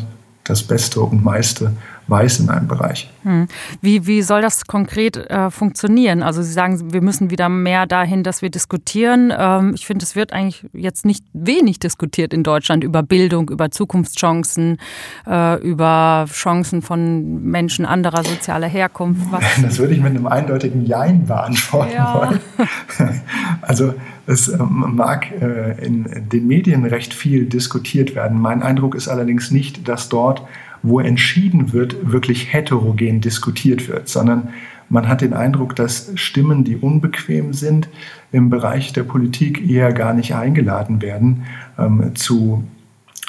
das 0.45 0.62
Beste 0.62 1.00
und 1.00 1.25
meiste 1.25 1.73
weiß 2.07 2.41
in 2.41 2.51
einem 2.51 2.69
Bereich. 2.69 3.11
Hm. 3.23 3.49
Wie, 3.81 4.07
wie 4.07 4.23
soll 4.23 4.43
das 4.43 4.67
konkret 4.67 5.17
äh, 5.17 5.51
funktionieren? 5.51 6.23
Also 6.23 6.43
Sie 6.43 6.53
sagen, 6.53 6.93
wir 6.93 7.01
müssen 7.01 7.31
wieder 7.31 7.49
mehr 7.49 7.87
dahin, 7.87 8.23
dass 8.23 8.43
wir 8.43 8.51
diskutieren. 8.51 9.33
Ähm, 9.37 9.73
ich 9.75 9.87
finde, 9.87 10.05
es 10.05 10.15
wird 10.15 10.33
eigentlich 10.33 10.67
jetzt 10.73 11.07
nicht 11.07 11.25
wenig 11.33 11.79
diskutiert 11.79 12.35
in 12.35 12.43
Deutschland 12.43 12.85
über 12.85 13.03
Bildung, 13.03 13.49
über 13.49 13.71
Zukunftschancen, 13.71 14.79
äh, 15.27 15.61
über 15.63 16.27
Chancen 16.31 16.83
von 16.83 17.43
Menschen 17.43 17.87
anderer 17.87 18.25
sozialer 18.25 18.69
Herkunft. 18.69 19.23
Was? 19.31 19.45
Das 19.65 19.79
würde 19.79 19.95
ich 19.95 20.01
mit 20.01 20.11
einem 20.11 20.27
eindeutigen 20.27 20.85
Jein 20.85 21.27
beantworten 21.27 21.93
ja. 21.95 22.15
wollen. 22.15 22.41
Also 23.63 23.95
es 24.27 24.49
ähm, 24.49 24.93
mag 24.95 25.31
äh, 25.41 25.85
in 25.85 26.29
den 26.33 26.47
Medien 26.47 26.85
recht 26.85 27.15
viel 27.15 27.47
diskutiert 27.47 28.15
werden. 28.15 28.41
Mein 28.41 28.63
Eindruck 28.63 28.95
ist 28.95 29.09
allerdings 29.09 29.51
nicht, 29.51 29.89
dass 29.89 30.09
dort 30.09 30.43
wo 30.85 31.00
entschieden 31.00 31.73
wird, 31.73 32.12
wirklich 32.12 32.53
heterogen 32.53 33.21
diskutiert 33.21 33.88
wird, 33.88 34.09
sondern 34.09 34.50
man 34.91 35.09
hat 35.09 35.23
den 35.23 35.33
Eindruck, 35.33 35.75
dass 35.75 36.12
Stimmen, 36.14 36.62
die 36.62 36.76
unbequem 36.76 37.55
sind, 37.55 37.88
im 38.33 38.50
Bereich 38.50 38.93
der 38.93 39.03
Politik 39.03 39.69
eher 39.69 39.93
gar 39.93 40.12
nicht 40.12 40.35
eingeladen 40.35 41.00
werden, 41.00 41.45
ähm, 41.79 42.14
zu 42.14 42.64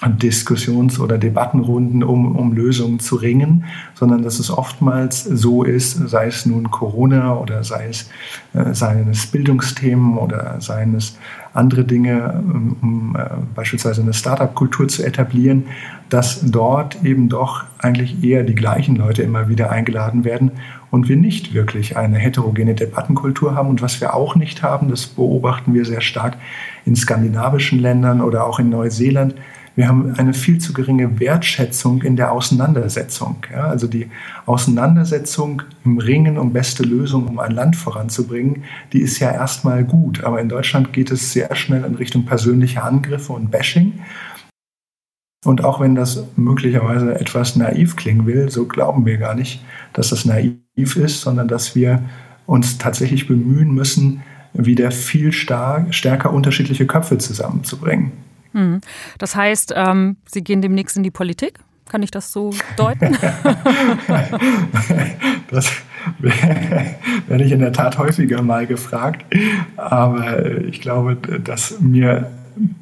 Diskussions- 0.04 1.00
oder 1.00 1.18
Debattenrunden, 1.18 2.04
um, 2.04 2.36
um 2.36 2.54
Lösungen 2.54 3.00
zu 3.00 3.16
ringen, 3.16 3.64
sondern 3.94 4.24
dass 4.24 4.40
es 4.40 4.52
oftmals 4.52 5.24
so 5.24 5.64
ist, 5.64 6.10
sei 6.10 6.28
es 6.28 6.46
nun 6.46 6.70
Corona 6.70 7.36
oder 7.38 7.64
sei 7.64 7.88
es, 7.88 8.10
äh, 8.54 8.74
seien 8.74 9.10
es 9.10 9.28
Bildungsthemen 9.28 10.18
oder 10.18 10.60
seien 10.60 10.96
es 10.96 11.18
andere 11.54 11.86
Dinge, 11.86 12.44
um, 12.44 12.76
um 12.82 13.16
äh, 13.16 13.30
beispielsweise 13.56 14.02
eine 14.02 14.14
Startup-Kultur 14.14 14.90
zu 14.90 15.02
etablieren, 15.02 15.64
dass 16.10 16.42
dort 16.44 17.04
eben 17.06 17.30
doch 17.30 17.64
eigentlich 17.80 18.22
eher 18.22 18.44
die 18.44 18.54
gleichen 18.54 18.98
Leute 18.98 19.24
immer 19.24 19.48
wieder 19.48 19.72
eingeladen 19.72 20.26
werden 20.26 20.52
und 20.92 21.08
wir 21.08 21.16
nicht 21.16 21.54
wirklich 21.54 21.96
eine 21.96 22.18
heterogene 22.18 22.76
Debattenkultur 22.76 23.56
haben. 23.56 23.70
Und 23.70 23.82
was 23.82 24.02
wir 24.02 24.14
auch 24.14 24.36
nicht 24.36 24.62
haben, 24.62 24.90
das 24.90 25.08
beobachten 25.08 25.74
wir 25.74 25.86
sehr 25.86 26.02
stark 26.02 26.36
in 26.86 26.98
skandinavischen 26.98 27.80
Ländern 27.80 28.20
oder 28.20 28.46
auch 28.46 28.60
in 28.60 28.70
Neuseeland, 28.70 29.36
wir 29.76 29.90
haben 29.90 30.14
eine 30.16 30.34
viel 30.34 30.58
zu 30.60 30.72
geringe 30.72 31.20
Wertschätzung 31.20 32.02
in 32.02 32.16
der 32.16 32.32
Auseinandersetzung. 32.32 33.38
Ja, 33.52 33.68
also 33.68 33.88
die 33.88 34.08
Auseinandersetzung 34.46 35.64
im 35.84 35.98
Ringen 35.98 36.38
um 36.38 36.54
beste 36.54 36.84
Lösungen, 36.84 37.28
um 37.28 37.40
ein 37.40 37.52
Land 37.52 37.76
voranzubringen, 37.76 38.64
die 38.94 39.02
ist 39.02 39.20
ja 39.20 39.32
erstmal 39.32 39.84
gut. 39.84 40.24
Aber 40.24 40.40
in 40.40 40.48
Deutschland 40.48 40.94
geht 40.94 41.12
es 41.12 41.34
sehr 41.34 41.54
schnell 41.56 41.84
in 41.84 41.96
Richtung 41.96 42.26
persönliche 42.26 42.84
Angriffe 42.84 43.34
und 43.34 43.52
Bashing. 43.52 44.00
Und 45.44 45.64
auch 45.64 45.80
wenn 45.80 45.94
das 45.94 46.24
möglicherweise 46.38 47.20
etwas 47.20 47.56
naiv 47.56 47.98
klingen 47.98 48.26
will, 48.26 48.50
so 48.50 48.66
glauben 48.66 49.06
wir 49.06 49.18
gar 49.18 49.36
nicht, 49.36 49.64
dass 49.94 50.10
das 50.10 50.26
naiv 50.26 50.96
ist, 50.96 51.22
sondern 51.22 51.48
dass 51.48 51.76
wir 51.76 52.02
uns 52.48 52.78
tatsächlich 52.78 53.28
bemühen 53.28 53.74
müssen, 53.74 54.22
wieder 54.54 54.90
viel 54.92 55.34
stark, 55.34 55.94
stärker 55.94 56.32
unterschiedliche 56.32 56.88
Köpfe 56.88 57.18
zusammenzubringen. 57.18 58.14
Hm. 58.56 58.80
Das 59.18 59.36
heißt, 59.36 59.74
ähm, 59.76 60.16
Sie 60.26 60.44
gehen 60.44 60.62
demnächst 60.62 60.96
in 60.96 61.04
die 61.04 61.12
Politik? 61.12 61.60
Kann 61.88 62.02
ich 62.02 62.10
das 62.10 62.32
so 62.32 62.52
deuten? 62.78 63.16
das 65.52 65.72
werde 66.20 67.44
ich 67.44 67.52
in 67.52 67.60
der 67.60 67.74
Tat 67.74 67.98
häufiger 67.98 68.42
mal 68.42 68.66
gefragt. 68.66 69.26
Aber 69.76 70.64
ich 70.64 70.82
glaube, 70.82 71.16
dass 71.16 71.80
mir 71.82 72.32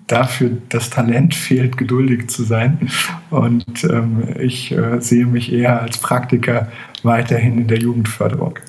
dafür 0.08 0.52
das 0.70 0.90
Talent 0.92 1.34
fehlt, 1.34 1.78
geduldig 1.78 2.30
zu 2.30 2.44
sein. 2.44 2.90
Und 3.32 3.84
ähm, 3.84 4.36
ich 4.40 4.72
äh, 4.72 5.02
sehe 5.02 5.26
mich 5.26 5.52
eher 5.52 5.82
als 5.82 5.98
Praktiker 5.98 6.72
weiterhin 7.02 7.58
in 7.58 7.68
der 7.68 7.80
Jugendförderung. 7.80 8.60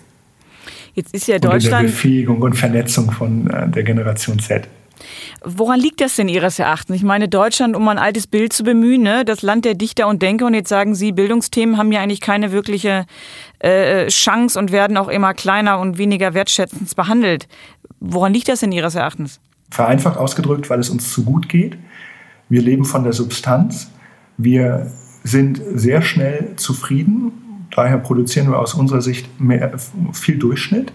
Jetzt 0.94 1.14
ist 1.14 1.28
ja 1.28 1.38
Deutschland. 1.38 1.64
Und 1.64 1.64
in 1.64 1.70
der 1.70 1.82
Befähigung 1.82 2.42
und 2.42 2.54
Vernetzung 2.54 3.10
von 3.10 3.50
äh, 3.50 3.68
der 3.68 3.82
Generation 3.82 4.38
Z. 4.38 4.68
Woran 5.44 5.80
liegt 5.80 6.00
das 6.00 6.16
denn 6.16 6.28
Ihres 6.28 6.58
Erachtens? 6.58 6.96
Ich 6.96 7.02
meine, 7.02 7.28
Deutschland, 7.28 7.76
um 7.76 7.86
ein 7.88 7.98
altes 7.98 8.26
Bild 8.26 8.52
zu 8.52 8.64
bemühen, 8.64 9.02
ne? 9.02 9.24
das 9.24 9.42
Land 9.42 9.64
der 9.64 9.74
Dichter 9.74 10.08
und 10.08 10.22
Denker. 10.22 10.46
Und 10.46 10.54
jetzt 10.54 10.68
sagen 10.68 10.94
Sie, 10.94 11.12
Bildungsthemen 11.12 11.76
haben 11.76 11.92
ja 11.92 12.00
eigentlich 12.00 12.20
keine 12.20 12.52
wirkliche 12.52 13.06
äh, 13.58 14.06
Chance 14.08 14.58
und 14.58 14.72
werden 14.72 14.96
auch 14.96 15.08
immer 15.08 15.34
kleiner 15.34 15.78
und 15.78 15.98
weniger 15.98 16.34
wertschätzend 16.34 16.94
behandelt. 16.96 17.48
Woran 18.00 18.32
liegt 18.32 18.48
das 18.48 18.60
denn 18.60 18.72
Ihres 18.72 18.94
Erachtens? 18.94 19.40
Vereinfacht 19.70 20.18
ausgedrückt, 20.18 20.70
weil 20.70 20.80
es 20.80 20.90
uns 20.90 21.12
zu 21.12 21.24
gut 21.24 21.48
geht. 21.48 21.76
Wir 22.48 22.62
leben 22.62 22.84
von 22.84 23.04
der 23.04 23.12
Substanz. 23.12 23.90
Wir 24.36 24.90
sind 25.22 25.60
sehr 25.74 26.02
schnell 26.02 26.54
zufrieden. 26.56 27.66
Daher 27.74 27.98
produzieren 27.98 28.48
wir 28.50 28.58
aus 28.58 28.74
unserer 28.74 29.00
Sicht 29.00 29.40
mehr, 29.40 29.72
viel 30.12 30.38
Durchschnitt. 30.38 30.92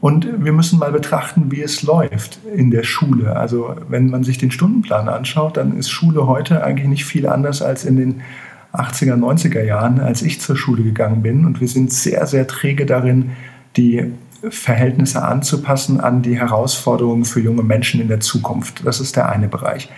Und 0.00 0.44
wir 0.44 0.52
müssen 0.52 0.78
mal 0.78 0.92
betrachten, 0.92 1.50
wie 1.50 1.60
es 1.60 1.82
läuft 1.82 2.38
in 2.54 2.70
der 2.70 2.84
Schule. 2.84 3.36
Also 3.36 3.74
wenn 3.88 4.10
man 4.10 4.22
sich 4.22 4.38
den 4.38 4.52
Stundenplan 4.52 5.08
anschaut, 5.08 5.56
dann 5.56 5.76
ist 5.76 5.90
Schule 5.90 6.26
heute 6.26 6.62
eigentlich 6.62 6.88
nicht 6.88 7.04
viel 7.04 7.26
anders 7.26 7.62
als 7.62 7.84
in 7.84 7.96
den 7.96 8.20
80er, 8.72 9.16
90er 9.16 9.62
Jahren, 9.62 9.98
als 9.98 10.22
ich 10.22 10.40
zur 10.40 10.56
Schule 10.56 10.84
gegangen 10.84 11.22
bin. 11.22 11.44
Und 11.44 11.60
wir 11.60 11.68
sind 11.68 11.92
sehr, 11.92 12.26
sehr 12.26 12.46
träge 12.46 12.86
darin, 12.86 13.30
die 13.76 14.12
Verhältnisse 14.48 15.24
anzupassen 15.24 16.00
an 16.00 16.22
die 16.22 16.38
Herausforderungen 16.38 17.24
für 17.24 17.40
junge 17.40 17.64
Menschen 17.64 18.00
in 18.00 18.06
der 18.06 18.20
Zukunft. 18.20 18.86
Das 18.86 19.00
ist 19.00 19.16
der 19.16 19.28
eine 19.28 19.48
Bereich. 19.48 19.90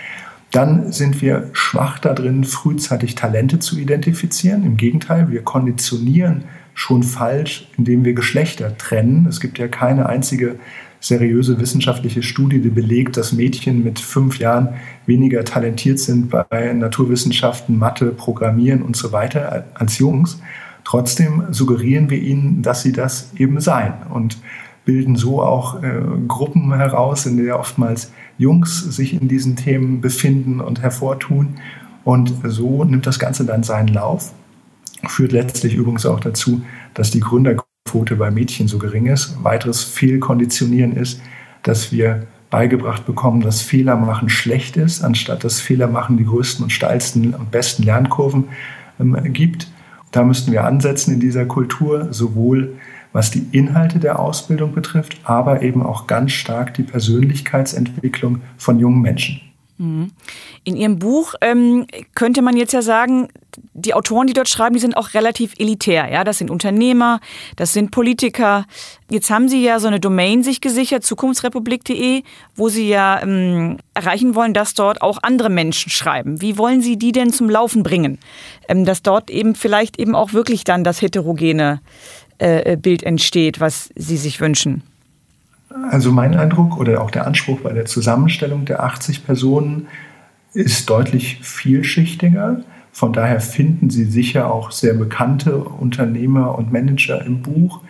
Dann 0.51 0.93
sind 0.93 1.21
wir 1.21 1.51
schwach 1.53 1.99
darin, 1.99 2.45
frühzeitig 2.45 3.17
Talente 3.17 3.59
zu 3.59 3.79
identifizieren. 3.79 4.65
Im 4.65 4.77
Gegenteil, 4.79 5.31
wir 5.31 5.43
konditionieren 5.43 6.45
schon 6.75 7.03
falsch, 7.03 7.69
indem 7.77 8.05
wir 8.05 8.15
Geschlechter 8.15 8.77
trennen. 8.77 9.27
Es 9.27 9.41
gibt 9.41 9.59
ja 9.59 9.69
keine 9.69 10.07
einzige 10.07 10.59
seriöse 11.01 11.59
wissenschaftliche 11.59 12.23
Studie, 12.23 12.61
die 12.61 12.69
belegt, 12.69 13.17
dass 13.17 13.33
Mädchen 13.33 13.83
mit 13.83 13.99
fünf 13.99 14.39
Jahren 14.39 14.75
weniger 15.07 15.45
talentiert 15.45 15.99
sind 15.99 16.31
bei 16.31 16.73
Naturwissenschaften, 16.75 17.79
Mathe, 17.79 18.07
Programmieren 18.07 18.83
und 18.83 18.97
so 18.97 19.11
weiter 19.13 19.65
als 19.75 19.99
Jungs. 19.99 20.41
Trotzdem 20.85 21.45
suggerieren 21.51 22.11
wir 22.11 22.19
ihnen, 22.19 22.63
dass 22.63 22.83
sie 22.83 22.93
das 22.93 23.33
eben 23.37 23.61
seien 23.61 23.95
und 24.11 24.39
bilden 24.85 25.17
so 25.17 25.43
auch 25.43 25.83
äh, 25.83 26.01
Gruppen 26.27 26.75
heraus, 26.75 27.27
in 27.27 27.37
denen 27.37 27.53
oftmals 27.53 28.13
Jungs 28.39 28.81
sich 28.81 29.15
in 29.15 29.29
diesen 29.29 29.57
Themen 29.57 30.01
befinden 30.01 30.61
und 30.61 30.83
hervortun. 30.83 31.57
Und 32.05 32.33
so 32.45 32.85
nimmt 32.85 33.07
das 33.07 33.19
Ganze 33.19 33.45
dann 33.45 33.63
seinen 33.63 33.89
Lauf 33.89 34.33
führt 35.09 35.33
letztlich 35.33 35.75
übrigens 35.75 36.07
auch 36.07 36.21
dazu, 36.21 36.63
dass 36.95 37.11
die 37.11 37.21
Gründerquote 37.21 38.17
bei 38.17 38.31
Mädchen 38.31 38.69
so 38.69 38.79
gering 38.79 39.07
ist. 39.07 39.43
Weiteres 39.43 39.83
Fehlkonditionieren 39.83 40.97
ist, 40.97 41.21
dass 41.63 41.93
wir 41.93 42.27
beigebracht 42.51 43.07
bekommen, 43.07 43.41
dass 43.41 43.63
Fehler 43.63 43.97
machen 43.97 44.29
schlecht 44.29 44.77
ist, 44.77 45.03
anstatt 45.03 45.45
dass 45.45 45.61
Fehler 45.61 45.87
machen 45.87 46.17
die 46.17 46.25
größten 46.25 46.65
und 46.65 46.71
steilsten 46.71 47.35
und 47.35 47.51
besten 47.51 47.85
Lernkurven 47.85 48.49
ähm, 48.99 49.17
gibt. 49.33 49.69
Da 50.11 50.25
müssten 50.25 50.51
wir 50.51 50.65
ansetzen 50.65 51.15
in 51.15 51.21
dieser 51.21 51.47
Kultur, 51.47 52.09
sowohl 52.13 52.75
was 53.13 53.31
die 53.31 53.47
Inhalte 53.53 53.99
der 53.99 54.19
Ausbildung 54.19 54.73
betrifft, 54.75 55.21
aber 55.25 55.63
eben 55.63 55.83
auch 55.83 56.07
ganz 56.07 56.33
stark 56.33 56.75
die 56.75 56.83
Persönlichkeitsentwicklung 56.83 58.41
von 58.57 58.79
jungen 58.79 59.01
Menschen. 59.01 59.41
Mhm. 59.81 60.11
In 60.65 60.77
Ihrem 60.77 60.99
Buch 60.99 61.35
ähm, 61.41 61.87
könnte 62.15 62.43
man 62.43 62.55
jetzt 62.55 62.75
ja 62.75 62.83
sagen, 62.83 63.29
die 63.73 63.95
Autoren, 63.95 64.27
die 64.27 64.35
dort 64.35 64.49
schreiben, 64.49 64.75
die 64.75 64.81
sind 64.81 64.95
auch 64.95 65.15
relativ 65.15 65.55
elitär. 65.59 66.07
Ja, 66.13 66.23
das 66.23 66.37
sind 66.37 66.51
Unternehmer, 66.51 67.19
das 67.57 67.73
sind 67.73 67.91
Politiker. 67.91 68.67
Jetzt 69.09 69.31
haben 69.31 69.49
Sie 69.49 69.65
ja 69.65 69.81
so 69.81 69.89
eine 69.89 69.99
Domain 69.99 70.43
sich 70.43 70.61
gesichert, 70.61 71.03
zukunftsrepublik.de, 71.03 72.25
wo 72.57 72.69
Sie 72.69 72.91
ja 72.91 73.23
ähm, 73.23 73.79
erreichen 73.95 74.35
wollen, 74.35 74.53
dass 74.53 74.75
dort 74.75 75.01
auch 75.01 75.19
andere 75.23 75.49
Menschen 75.49 75.91
schreiben. 75.91 76.43
Wie 76.43 76.59
wollen 76.59 76.83
Sie 76.83 76.99
die 76.99 77.13
denn 77.13 77.33
zum 77.33 77.49
Laufen 77.49 77.83
bringen? 77.83 78.19
Ähm, 78.69 78.85
dass 78.85 79.01
dort 79.01 79.31
eben 79.31 79.55
vielleicht 79.55 79.99
eben 79.99 80.15
auch 80.15 80.35
wirklich 80.35 80.65
dann 80.65 80.85
das 80.85 81.01
heterogene 81.01 81.81
äh, 82.37 82.77
Bild 82.77 83.03
entsteht, 83.03 83.61
was 83.61 83.89
Sie 83.95 84.19
sich 84.19 84.43
wünschen. 84.43 84.83
Also 85.91 86.11
mein 86.13 86.37
Eindruck 86.37 86.79
oder 86.79 87.01
auch 87.01 87.11
der 87.11 87.27
Anspruch 87.27 87.61
bei 87.61 87.73
der 87.73 87.85
Zusammenstellung 87.85 88.65
der 88.65 88.83
80 88.83 89.25
Personen 89.25 89.87
ist 90.53 90.91
deutlich 90.91 91.39
vielschichtiger. 91.43 92.63
Von 92.93 93.13
daher 93.13 93.41
finden 93.41 93.89
Sie 93.89 94.05
sicher 94.05 94.53
auch 94.53 94.73
sehr 94.73 94.95
bekannte 94.95 95.59
Unternehmer 95.59 96.59
und 96.59 96.73
Manager 96.73 97.25
im 97.25 97.43
Buch, 97.43 97.83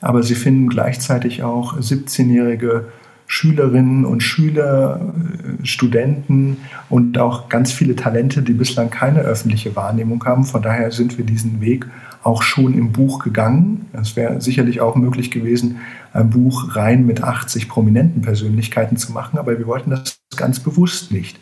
aber 0.00 0.22
Sie 0.22 0.34
finden 0.34 0.68
gleichzeitig 0.68 1.42
auch 1.42 1.78
17-jährige 1.78 2.86
Schülerinnen 3.26 4.04
und 4.04 4.22
Schüler, 4.22 5.00
äh, 5.00 5.66
Studenten 5.66 6.58
und 6.88 7.18
auch 7.18 7.48
ganz 7.48 7.72
viele 7.72 7.96
Talente, 7.96 8.42
die 8.42 8.52
bislang 8.52 8.88
keine 8.90 9.20
öffentliche 9.20 9.74
Wahrnehmung 9.76 10.24
haben. 10.24 10.44
Von 10.44 10.62
daher 10.62 10.92
sind 10.92 11.18
wir 11.18 11.24
diesen 11.24 11.60
Weg 11.60 11.86
auch 12.26 12.42
schon 12.42 12.74
im 12.74 12.92
Buch 12.92 13.20
gegangen. 13.20 13.86
Es 13.92 14.16
wäre 14.16 14.40
sicherlich 14.40 14.80
auch 14.80 14.96
möglich 14.96 15.30
gewesen, 15.30 15.78
ein 16.12 16.30
Buch 16.30 16.74
rein 16.74 17.06
mit 17.06 17.22
80 17.22 17.68
prominenten 17.68 18.22
Persönlichkeiten 18.22 18.96
zu 18.96 19.12
machen, 19.12 19.38
aber 19.38 19.58
wir 19.58 19.66
wollten 19.66 19.90
das 19.90 20.18
ganz 20.36 20.60
bewusst 20.60 21.12
nicht. 21.12 21.38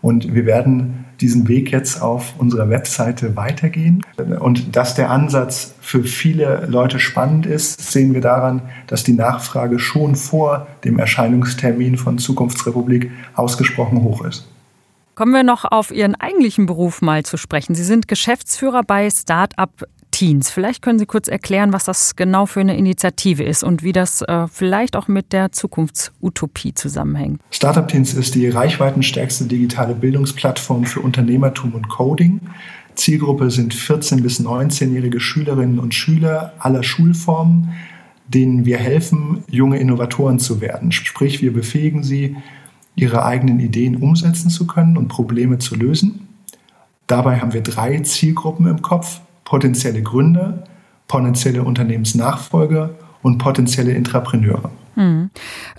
Und 0.00 0.34
wir 0.34 0.44
werden 0.44 1.04
diesen 1.20 1.48
Weg 1.48 1.70
jetzt 1.72 2.02
auf 2.02 2.34
unserer 2.38 2.68
Webseite 2.68 3.36
weitergehen. 3.36 4.04
Und 4.40 4.76
dass 4.76 4.94
der 4.94 5.10
Ansatz 5.10 5.74
für 5.80 6.04
viele 6.04 6.66
Leute 6.66 7.00
spannend 7.00 7.46
ist, 7.46 7.80
sehen 7.92 8.12
wir 8.12 8.20
daran, 8.20 8.62
dass 8.86 9.04
die 9.04 9.14
Nachfrage 9.14 9.78
schon 9.78 10.16
vor 10.16 10.66
dem 10.84 10.98
Erscheinungstermin 10.98 11.96
von 11.96 12.18
Zukunftsrepublik 12.18 13.10
ausgesprochen 13.34 14.02
hoch 14.02 14.24
ist. 14.24 14.46
Kommen 15.14 15.32
wir 15.32 15.44
noch 15.44 15.64
auf 15.64 15.92
Ihren 15.92 16.16
eigentlichen 16.16 16.66
Beruf 16.66 17.00
mal 17.00 17.22
zu 17.22 17.36
sprechen. 17.36 17.76
Sie 17.76 17.84
sind 17.84 18.08
Geschäftsführer 18.08 18.82
bei 18.82 19.08
Startup 19.10 19.70
Teens. 20.14 20.48
Vielleicht 20.48 20.80
können 20.80 21.00
Sie 21.00 21.06
kurz 21.06 21.26
erklären, 21.26 21.72
was 21.72 21.86
das 21.86 22.14
genau 22.14 22.46
für 22.46 22.60
eine 22.60 22.76
Initiative 22.76 23.42
ist 23.42 23.64
und 23.64 23.82
wie 23.82 23.90
das 23.90 24.22
äh, 24.22 24.46
vielleicht 24.46 24.94
auch 24.94 25.08
mit 25.08 25.32
der 25.32 25.50
Zukunftsutopie 25.50 26.72
zusammenhängt. 26.72 27.40
Startup 27.50 27.88
Teens 27.88 28.14
ist 28.14 28.36
die 28.36 28.48
reichweitenstärkste 28.48 29.46
digitale 29.46 29.92
Bildungsplattform 29.92 30.84
für 30.84 31.00
Unternehmertum 31.00 31.74
und 31.74 31.88
Coding. 31.88 32.40
Zielgruppe 32.94 33.50
sind 33.50 33.74
14- 33.74 34.22
bis 34.22 34.38
19-jährige 34.38 35.18
Schülerinnen 35.18 35.80
und 35.80 35.96
Schüler 35.96 36.52
aller 36.60 36.84
Schulformen, 36.84 37.72
denen 38.28 38.64
wir 38.64 38.78
helfen, 38.78 39.42
junge 39.50 39.80
Innovatoren 39.80 40.38
zu 40.38 40.60
werden. 40.60 40.92
Sprich, 40.92 41.42
wir 41.42 41.52
befähigen 41.52 42.04
sie, 42.04 42.36
ihre 42.94 43.24
eigenen 43.24 43.58
Ideen 43.58 43.96
umsetzen 43.96 44.48
zu 44.48 44.68
können 44.68 44.96
und 44.96 45.08
Probleme 45.08 45.58
zu 45.58 45.74
lösen. 45.74 46.28
Dabei 47.08 47.40
haben 47.40 47.52
wir 47.52 47.62
drei 47.62 47.98
Zielgruppen 47.98 48.68
im 48.68 48.80
Kopf. 48.80 49.20
Potenzielle 49.44 50.02
Gründer, 50.02 50.64
potenzielle 51.06 51.62
Unternehmensnachfolger 51.62 52.90
und 53.22 53.38
potenzielle 53.38 53.92
Intrapreneure. 53.92 54.70
Hm. 54.94 55.30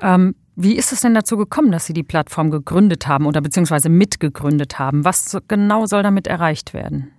Ähm, 0.02 0.36
wie 0.56 0.76
ist 0.76 0.94
es 0.94 1.02
denn 1.02 1.14
dazu 1.14 1.36
gekommen, 1.36 1.72
dass 1.72 1.86
Sie 1.86 1.94
die 1.94 2.04
Plattform 2.04 2.50
gegründet 2.50 3.08
haben 3.08 3.26
oder 3.26 3.42
beziehungsweise 3.42 3.90
mitgegründet 3.90 4.80
haben? 4.80 5.04
Was 5.04 5.38
genau 5.48 5.86
soll 5.86 6.04
damit 6.04 6.28
erreicht 6.28 6.74
werden? 6.74 7.12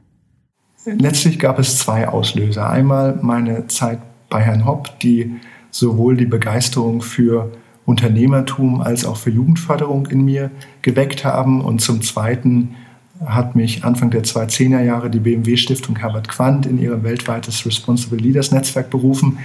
Letztlich 0.86 1.38
gab 1.38 1.58
es 1.58 1.78
zwei 1.78 2.08
Auslöser. 2.08 2.70
Einmal 2.70 3.18
meine 3.20 3.66
Zeit 3.66 3.98
bei 4.30 4.40
Herrn 4.40 4.64
Hopp, 4.64 4.98
die 5.00 5.36
sowohl 5.70 6.16
die 6.16 6.26
Begeisterung 6.26 7.02
für 7.02 7.52
Unternehmertum 7.84 8.80
als 8.80 9.04
auch 9.04 9.16
für 9.16 9.30
Jugendförderung 9.30 10.06
in 10.06 10.24
mir 10.24 10.50
geweckt 10.82 11.24
haben. 11.24 11.60
Und 11.60 11.80
zum 11.80 12.02
Zweiten 12.02 12.76
hat 13.24 13.56
mich 13.56 13.84
Anfang 13.84 14.10
der 14.10 14.24
2010er 14.24 14.82
Jahre 14.82 15.10
die 15.10 15.20
BMW 15.20 15.56
Stiftung 15.56 15.96
Herbert 15.96 16.28
Quandt 16.28 16.66
in 16.66 16.78
ihr 16.78 17.02
weltweites 17.02 17.64
Responsible 17.64 18.18
Leaders 18.18 18.52
Netzwerk 18.52 18.90
berufen, 18.90 19.38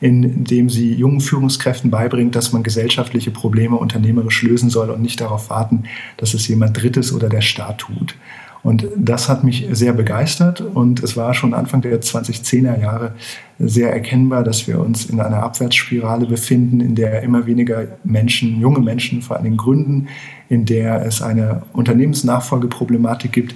in 0.00 0.44
dem 0.44 0.70
sie 0.70 0.94
jungen 0.94 1.20
Führungskräften 1.20 1.90
beibringt, 1.90 2.36
dass 2.36 2.52
man 2.52 2.62
gesellschaftliche 2.62 3.30
Probleme 3.30 3.76
unternehmerisch 3.76 4.42
lösen 4.42 4.70
soll 4.70 4.90
und 4.90 5.02
nicht 5.02 5.20
darauf 5.20 5.50
warten, 5.50 5.84
dass 6.16 6.34
es 6.34 6.46
jemand 6.48 6.80
Drittes 6.80 7.12
oder 7.12 7.28
der 7.28 7.40
Staat 7.40 7.78
tut. 7.78 8.14
Und 8.62 8.88
das 8.96 9.28
hat 9.28 9.44
mich 9.44 9.68
sehr 9.72 9.92
begeistert 9.92 10.60
und 10.60 11.02
es 11.02 11.16
war 11.16 11.32
schon 11.32 11.54
Anfang 11.54 11.80
der 11.80 12.00
2010er 12.00 12.80
Jahre 12.80 13.14
sehr 13.58 13.92
erkennbar, 13.92 14.42
dass 14.42 14.66
wir 14.66 14.80
uns 14.80 15.06
in 15.06 15.20
einer 15.20 15.42
Abwärtsspirale 15.42 16.26
befinden, 16.26 16.80
in 16.80 16.94
der 16.94 17.22
immer 17.22 17.46
weniger 17.46 17.86
Menschen, 18.04 18.60
junge 18.60 18.80
Menschen 18.80 19.22
vor 19.22 19.36
allem 19.36 19.56
gründen, 19.56 20.08
in 20.48 20.64
der 20.64 21.04
es 21.06 21.22
eine 21.22 21.62
Unternehmensnachfolgeproblematik 21.72 23.32
gibt 23.32 23.54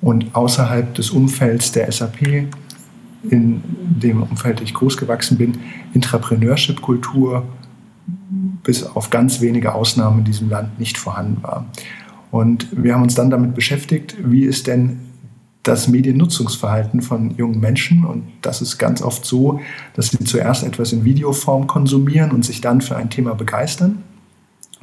und 0.00 0.34
außerhalb 0.34 0.94
des 0.94 1.10
Umfelds 1.10 1.72
der 1.72 1.90
SAP, 1.90 2.48
in 3.30 3.62
dem 3.64 4.22
Umfeld 4.22 4.60
ich 4.60 4.74
groß 4.74 4.96
gewachsen 4.96 5.38
bin, 5.38 5.60
Intrapreneurship-Kultur 5.94 7.44
bis 8.64 8.84
auf 8.84 9.10
ganz 9.10 9.40
wenige 9.40 9.74
Ausnahmen 9.74 10.20
in 10.20 10.24
diesem 10.24 10.50
Land 10.50 10.78
nicht 10.78 10.98
vorhanden 10.98 11.42
war. 11.42 11.66
Und 12.32 12.66
wir 12.72 12.94
haben 12.94 13.02
uns 13.02 13.14
dann 13.14 13.28
damit 13.30 13.54
beschäftigt, 13.54 14.16
wie 14.24 14.44
ist 14.44 14.66
denn 14.66 15.00
das 15.62 15.86
Mediennutzungsverhalten 15.86 17.02
von 17.02 17.36
jungen 17.36 17.60
Menschen. 17.60 18.04
Und 18.04 18.24
das 18.40 18.62
ist 18.62 18.78
ganz 18.78 19.02
oft 19.02 19.24
so, 19.24 19.60
dass 19.94 20.08
sie 20.08 20.24
zuerst 20.24 20.64
etwas 20.64 20.92
in 20.92 21.04
Videoform 21.04 21.66
konsumieren 21.66 22.32
und 22.32 22.44
sich 22.44 22.62
dann 22.62 22.80
für 22.80 22.96
ein 22.96 23.10
Thema 23.10 23.34
begeistern, 23.34 24.02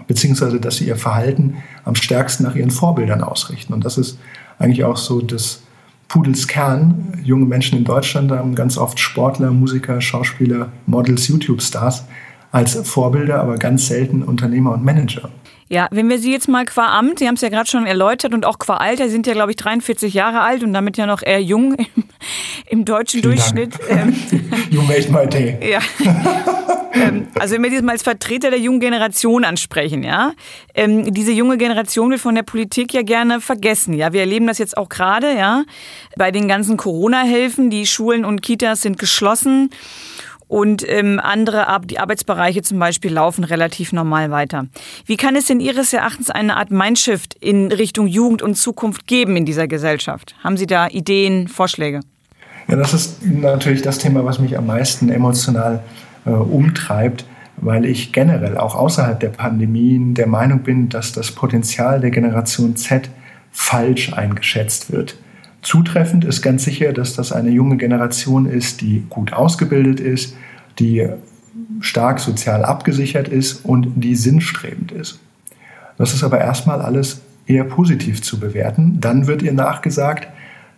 beziehungsweise 0.07 0.59
dass 0.59 0.77
sie 0.77 0.87
ihr 0.87 0.95
Verhalten 0.95 1.55
am 1.83 1.95
stärksten 1.95 2.43
nach 2.43 2.55
ihren 2.55 2.71
Vorbildern 2.71 3.23
ausrichten. 3.23 3.73
Und 3.73 3.83
das 3.83 3.97
ist 3.97 4.19
eigentlich 4.59 4.83
auch 4.83 4.97
so 4.97 5.19
das 5.19 5.63
Pudels 6.07 6.47
Kern. 6.47 7.19
Junge 7.23 7.47
Menschen 7.47 7.79
in 7.79 7.83
Deutschland 7.83 8.31
haben 8.31 8.53
ganz 8.53 8.77
oft 8.77 8.99
Sportler, 8.99 9.51
Musiker, 9.51 9.99
Schauspieler, 10.01 10.71
Models, 10.85 11.27
YouTube-Stars 11.27 12.05
als 12.51 12.75
Vorbilder, 12.75 13.41
aber 13.41 13.57
ganz 13.57 13.87
selten 13.87 14.21
Unternehmer 14.21 14.73
und 14.73 14.85
Manager. 14.85 15.29
Ja, 15.71 15.87
wenn 15.91 16.09
wir 16.09 16.17
Sie 16.17 16.31
jetzt 16.31 16.47
mal 16.47 16.65
qua 16.65 16.97
Amt, 16.97 17.19
Sie 17.19 17.27
haben 17.27 17.35
es 17.35 17.41
ja 17.41 17.49
gerade 17.49 17.69
schon 17.69 17.85
erläutert 17.85 18.33
und 18.33 18.43
auch 18.43 18.57
qua 18.57 18.77
Alter, 18.77 19.05
Sie 19.05 19.11
sind 19.11 19.27
ja, 19.27 19.33
glaube 19.33 19.51
ich, 19.51 19.57
43 19.57 20.15
Jahre 20.15 20.41
alt 20.41 20.63
und 20.63 20.73
damit 20.73 20.97
ja 20.97 21.05
noch 21.05 21.21
eher 21.21 21.41
jung 21.41 21.75
im, 21.95 22.03
im 22.67 22.85
deutschen 22.85 23.21
Vielen 23.21 23.35
Durchschnitt. 23.35 23.75
Ähm, 23.87 24.15
you 24.71 24.81
made 24.81 25.11
my 25.11 25.27
day. 25.27 25.59
Ja. 25.61 25.79
ähm, 26.93 27.27
also 27.37 27.53
wenn 27.53 27.63
wir 27.63 27.69
Sie 27.69 27.83
mal 27.83 27.91
als 27.91 28.01
Vertreter 28.01 28.49
der 28.49 28.59
jungen 28.59 28.79
Generation 28.79 29.45
ansprechen, 29.45 30.01
ja, 30.01 30.33
ähm, 30.73 31.13
diese 31.13 31.33
junge 31.33 31.57
Generation 31.57 32.09
wird 32.09 32.21
von 32.21 32.33
der 32.33 32.43
Politik 32.43 32.91
ja 32.95 33.03
gerne 33.03 33.39
vergessen. 33.39 33.93
Ja, 33.93 34.11
wir 34.11 34.21
erleben 34.21 34.47
das 34.47 34.57
jetzt 34.57 34.75
auch 34.75 34.89
gerade, 34.89 35.37
ja, 35.37 35.65
bei 36.15 36.31
den 36.31 36.47
ganzen 36.47 36.77
Corona-Hilfen. 36.77 37.69
Die 37.69 37.85
Schulen 37.85 38.25
und 38.25 38.41
Kitas 38.41 38.81
sind 38.81 38.97
geschlossen 38.97 39.69
und 40.49 40.83
ähm, 40.85 41.21
andere 41.23 41.67
die 41.85 41.99
Arbeitsbereiche 41.99 42.63
zum 42.63 42.79
Beispiel 42.79 43.13
laufen 43.13 43.45
relativ 43.45 43.93
normal 43.93 44.31
weiter. 44.31 44.65
Wie 45.05 45.15
kann 45.15 45.35
es 45.35 45.45
denn 45.45 45.61
Ihres 45.61 45.93
Erachtens 45.93 46.29
eine 46.29 46.57
Art 46.57 46.71
Mindshift 46.71 47.35
in 47.35 47.71
Richtung 47.71 48.07
Jugend 48.07 48.41
und 48.41 48.55
Zukunft 48.55 49.07
geben 49.07 49.37
in 49.37 49.45
dieser 49.45 49.67
Gesellschaft? 49.67 50.35
Haben 50.43 50.57
Sie 50.57 50.65
da 50.65 50.87
Ideen, 50.87 51.47
Vorschläge? 51.47 52.01
Ja, 52.67 52.75
das 52.75 52.93
ist 52.93 53.23
natürlich 53.23 53.83
das 53.83 53.99
Thema, 53.99 54.25
was 54.25 54.39
mich 54.39 54.57
am 54.57 54.65
meisten 54.65 55.09
emotional 55.09 55.83
äh, 56.25 56.31
umtreibt, 56.31 57.25
weil 57.57 57.85
ich 57.85 58.11
generell 58.11 58.57
auch 58.57 58.75
außerhalb 58.75 59.19
der 59.19 59.29
Pandemien 59.29 60.15
der 60.15 60.27
Meinung 60.27 60.59
bin, 60.59 60.89
dass 60.89 61.11
das 61.11 61.31
Potenzial 61.31 61.99
der 61.99 62.09
Generation 62.09 62.75
Z 62.75 63.09
falsch 63.51 64.13
eingeschätzt 64.13 64.91
wird. 64.91 65.15
Zutreffend 65.61 66.23
ist 66.23 66.41
ganz 66.41 66.63
sicher, 66.63 66.93
dass 66.93 67.15
das 67.15 67.31
eine 67.31 67.49
junge 67.49 67.77
Generation 67.77 68.45
ist, 68.45 68.81
die 68.81 69.03
gut 69.09 69.33
ausgebildet 69.33 69.99
ist, 69.99 70.35
die 70.79 71.07
stark 71.81 72.19
sozial 72.19 72.63
abgesichert 72.63 73.27
ist 73.27 73.65
und 73.65 73.91
die 73.95 74.15
sinnstrebend 74.15 74.91
ist. 74.91 75.19
Das 75.97 76.13
ist 76.13 76.23
aber 76.23 76.39
erstmal 76.39 76.81
alles 76.81 77.21
eher 77.45 77.65
positiv 77.65 78.21
zu 78.21 78.39
bewerten. 78.39 78.99
Dann 79.01 79.27
wird 79.27 79.41
ihr 79.41 79.53
nachgesagt, 79.53 80.27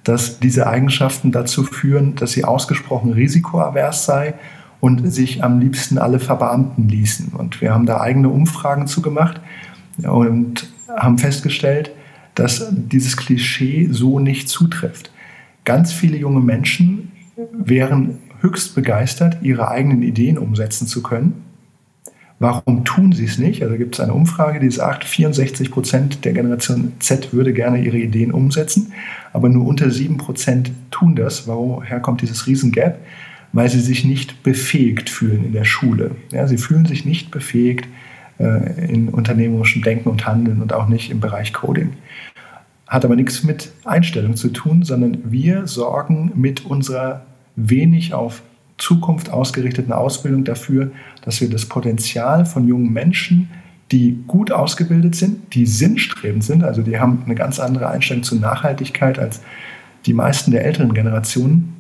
dass 0.04 0.39
diese 0.39 0.65
Eigenschaften 0.67 1.32
dazu 1.32 1.63
führen, 1.63 2.15
dass 2.15 2.32
sie 2.32 2.44
ausgesprochen 2.44 3.13
risikoavers 3.13 4.06
sei 4.06 4.34
und 4.80 5.13
sich 5.13 5.44
am 5.44 5.60
liebsten 5.60 6.00
alle 6.00 6.20
verbeamten 6.20 6.89
ließen. 6.89 7.34
Und 7.34 7.62
wir 7.62 7.74
haben 7.74 7.86
da 7.86 8.02
eigene 8.02 8.30
Umfragen 8.30 8.88
zugemacht 8.88 9.39
und 10.02 10.72
haben 10.98 11.20
festgestellt, 11.20 11.91
dass 12.36 12.67
dieses 12.72 13.17
Klischee 13.17 13.88
so 13.91 14.20
nicht 14.20 14.50
zutrifft. 14.50 15.12
Ganz 15.65 15.94
viele 15.94 16.17
junge 16.17 16.41
Menschen 16.41 17.12
wären 17.54 18.20
höchst 18.41 18.76
begeistert, 18.76 19.38
ihre 19.41 19.70
eigenen 19.70 20.02
Ideen 20.02 20.38
umsetzen 20.38 20.88
zu 20.88 21.04
können. 21.04 21.44
Warum 22.39 22.86
tun 22.86 23.12
sie 23.12 23.26
es 23.26 23.38
nicht? 23.38 23.62
Also 23.62 23.78
gibt 23.78 23.94
es 23.94 24.00
eine 24.00 24.15
Umfrage, 24.15 24.60
die 24.60 24.72
sagt, 24.72 25.04
64 25.04 25.70
Prozent 25.70 26.26
der 26.26 26.34
Generation 26.34 26.94
Z 27.00 27.34
würde 27.34 27.54
gerne 27.54 27.84
ihre 27.84 27.98
Ideen 27.98 28.32
umsetzen, 28.32 28.94
aber 29.32 29.48
nur 29.48 29.67
unter 29.67 29.91
7 29.91 30.17
Prozent 30.17 30.72
tun 30.89 31.15
das. 31.15 31.48
Woher 31.48 32.00
kommt 32.00 32.24
dieses 32.24 32.48
Riesengap? 32.48 32.98
Weil 33.54 33.70
sie 33.70 33.80
sich 33.80 34.06
nicht 34.06 34.41
befähigt 34.41 35.12
fühlen 35.12 35.46
in 35.46 35.52
der 35.52 35.65
Schule. 35.65 36.15
Ja, 36.32 36.48
sie 36.48 36.58
fühlen 36.58 36.88
sich 36.88 37.06
nicht 37.06 37.30
befähigt 37.30 37.88
äh, 38.39 38.91
in 38.91 39.10
unternehmerischem 39.10 39.84
Denken 39.84 40.10
und 40.10 40.26
Handeln 40.26 40.63
und 40.63 40.74
auch 40.74 40.88
nicht 40.88 41.12
im 41.12 41.20
Bereich 41.20 41.54
Coding 41.54 41.94
hat 42.91 43.06
aber 43.06 43.15
nichts 43.15 43.43
mit 43.43 43.71
Einstellung 43.86 44.36
zu 44.36 44.49
tun, 44.49 44.84
sondern 44.84 45.32
wir 45.32 45.65
sorgen 45.65 46.34
mit 46.36 46.65
unserer 46.65 47.25
wenig 47.56 48.13
auf 48.13 48.43
Zukunft 48.77 49.30
ausgerichteten 49.30 49.93
Ausbildung 49.93 50.43
dafür, 50.43 50.91
dass 51.21 51.39
wir 51.39 51.49
das 51.49 51.65
Potenzial 51.67 52.45
von 52.45 52.67
jungen 52.67 52.91
Menschen, 52.91 53.49
die 53.93 54.21
gut 54.27 54.51
ausgebildet 54.51 55.15
sind, 55.15 55.54
die 55.54 55.65
sinnstrebend 55.65 56.43
sind, 56.43 56.65
also 56.65 56.82
die 56.82 56.99
haben 56.99 57.21
eine 57.25 57.36
ganz 57.36 57.62
andere 57.62 57.88
Einstellung 57.88 58.23
zur 58.23 58.39
Nachhaltigkeit 58.39 59.19
als 59.19 59.41
die 60.06 60.13
meisten 60.13 60.51
der 60.51 60.65
älteren 60.65 60.93
Generationen, 60.93 61.73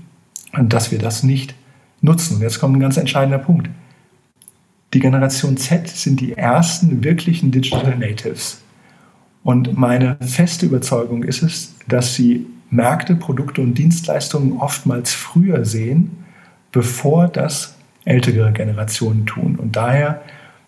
dass 0.63 0.91
wir 0.91 0.99
das 0.99 1.23
nicht 1.23 1.55
nutzen. 1.99 2.37
Und 2.37 2.41
jetzt 2.41 2.59
kommt 2.59 2.77
ein 2.77 2.79
ganz 2.79 2.95
entscheidender 2.95 3.39
Punkt. 3.39 3.69
Die 4.93 4.99
Generation 5.01 5.57
Z 5.57 5.89
sind 5.89 6.21
die 6.21 6.37
ersten 6.37 7.03
wirklichen 7.03 7.51
Digital 7.51 7.97
Natives. 7.97 8.60
Und 9.43 9.77
meine 9.77 10.17
feste 10.21 10.65
Überzeugung 10.65 11.23
ist 11.23 11.41
es, 11.41 11.75
dass 11.87 12.15
sie 12.15 12.45
Märkte, 12.69 13.15
Produkte 13.15 13.61
und 13.61 13.77
Dienstleistungen 13.77 14.57
oftmals 14.59 15.13
früher 15.13 15.65
sehen, 15.65 16.23
bevor 16.71 17.27
das 17.27 17.75
ältere 18.05 18.51
Generationen 18.51 19.25
tun. 19.25 19.57
Und 19.57 19.75
daher 19.75 20.21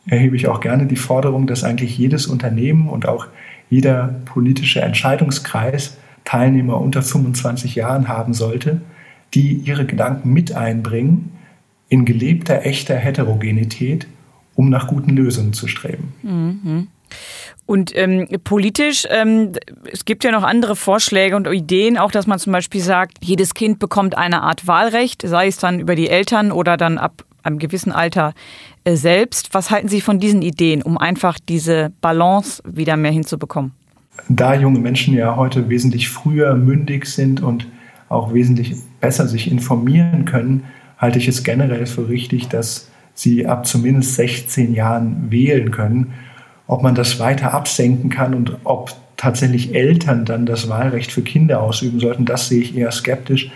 erhebe 0.07 0.35
ich 0.35 0.47
auch 0.47 0.59
gerne 0.59 0.85
die 0.85 0.95
Forderung, 0.95 1.47
dass 1.47 1.63
eigentlich 1.63 1.97
jedes 1.97 2.27
Unternehmen 2.27 2.89
und 2.89 3.07
auch 3.07 3.27
jeder 3.69 4.15
politische 4.25 4.81
Entscheidungskreis 4.81 5.97
Teilnehmer 6.25 6.79
unter 6.79 7.01
25 7.01 7.75
Jahren 7.75 8.07
haben 8.07 8.33
sollte, 8.33 8.81
die 9.33 9.53
ihre 9.53 9.85
Gedanken 9.85 10.31
mit 10.31 10.53
einbringen 10.53 11.31
in 11.89 12.05
gelebter, 12.05 12.65
echter 12.65 12.95
Heterogenität, 12.95 14.07
um 14.55 14.69
nach 14.69 14.87
guten 14.87 15.11
Lösungen 15.11 15.53
zu 15.53 15.67
streben. 15.67 16.13
Mhm. 16.21 16.87
Und 17.65 17.95
ähm, 17.95 18.27
politisch, 18.43 19.07
ähm, 19.09 19.53
es 19.91 20.03
gibt 20.05 20.23
ja 20.23 20.31
noch 20.31 20.43
andere 20.43 20.75
Vorschläge 20.75 21.35
und 21.35 21.47
Ideen, 21.47 21.97
auch 21.97 22.11
dass 22.11 22.27
man 22.27 22.37
zum 22.37 22.51
Beispiel 22.51 22.81
sagt, 22.81 23.19
jedes 23.21 23.53
Kind 23.53 23.79
bekommt 23.79 24.17
eine 24.17 24.41
Art 24.41 24.67
Wahlrecht, 24.67 25.21
sei 25.25 25.47
es 25.47 25.57
dann 25.57 25.79
über 25.79 25.95
die 25.95 26.09
Eltern 26.09 26.51
oder 26.51 26.75
dann 26.75 26.97
ab 26.97 27.23
einem 27.41 27.59
gewissen 27.59 27.91
Alter 27.91 28.33
äh, 28.83 28.95
selbst. 28.95 29.53
Was 29.53 29.71
halten 29.71 29.87
Sie 29.87 30.01
von 30.01 30.19
diesen 30.19 30.41
Ideen, 30.41 30.81
um 30.81 30.97
einfach 30.97 31.39
diese 31.39 31.91
Balance 32.01 32.61
wieder 32.65 32.97
mehr 32.97 33.11
hinzubekommen? 33.11 33.71
Da 34.29 34.55
junge 34.55 34.79
Menschen 34.79 35.13
ja 35.13 35.35
heute 35.35 35.69
wesentlich 35.69 36.09
früher 36.09 36.55
mündig 36.55 37.05
sind 37.05 37.41
und 37.41 37.67
auch 38.09 38.33
wesentlich 38.33 38.75
besser 38.99 39.27
sich 39.27 39.49
informieren 39.49 40.25
können, 40.25 40.65
halte 40.97 41.17
ich 41.17 41.27
es 41.27 41.43
generell 41.43 41.85
für 41.85 42.07
richtig, 42.07 42.47
dass 42.47 42.89
sie 43.13 43.47
ab 43.47 43.65
zumindest 43.65 44.15
16 44.15 44.73
Jahren 44.73 45.31
wählen 45.31 45.71
können 45.71 46.13
ob 46.67 46.81
man 46.81 46.95
das 46.95 47.19
weiter 47.19 47.53
absenken 47.53 48.09
kann 48.09 48.33
und 48.33 48.57
ob 48.63 48.93
tatsächlich 49.17 49.73
Eltern 49.73 50.25
dann 50.25 50.45
das 50.45 50.69
Wahlrecht 50.69 51.11
für 51.11 51.21
Kinder 51.21 51.61
ausüben 51.61 51.99
sollten, 51.99 52.25
das 52.25 52.47
sehe 52.47 52.61
ich 52.61 52.75
eher 52.75 52.91
skeptisch, 52.91 53.51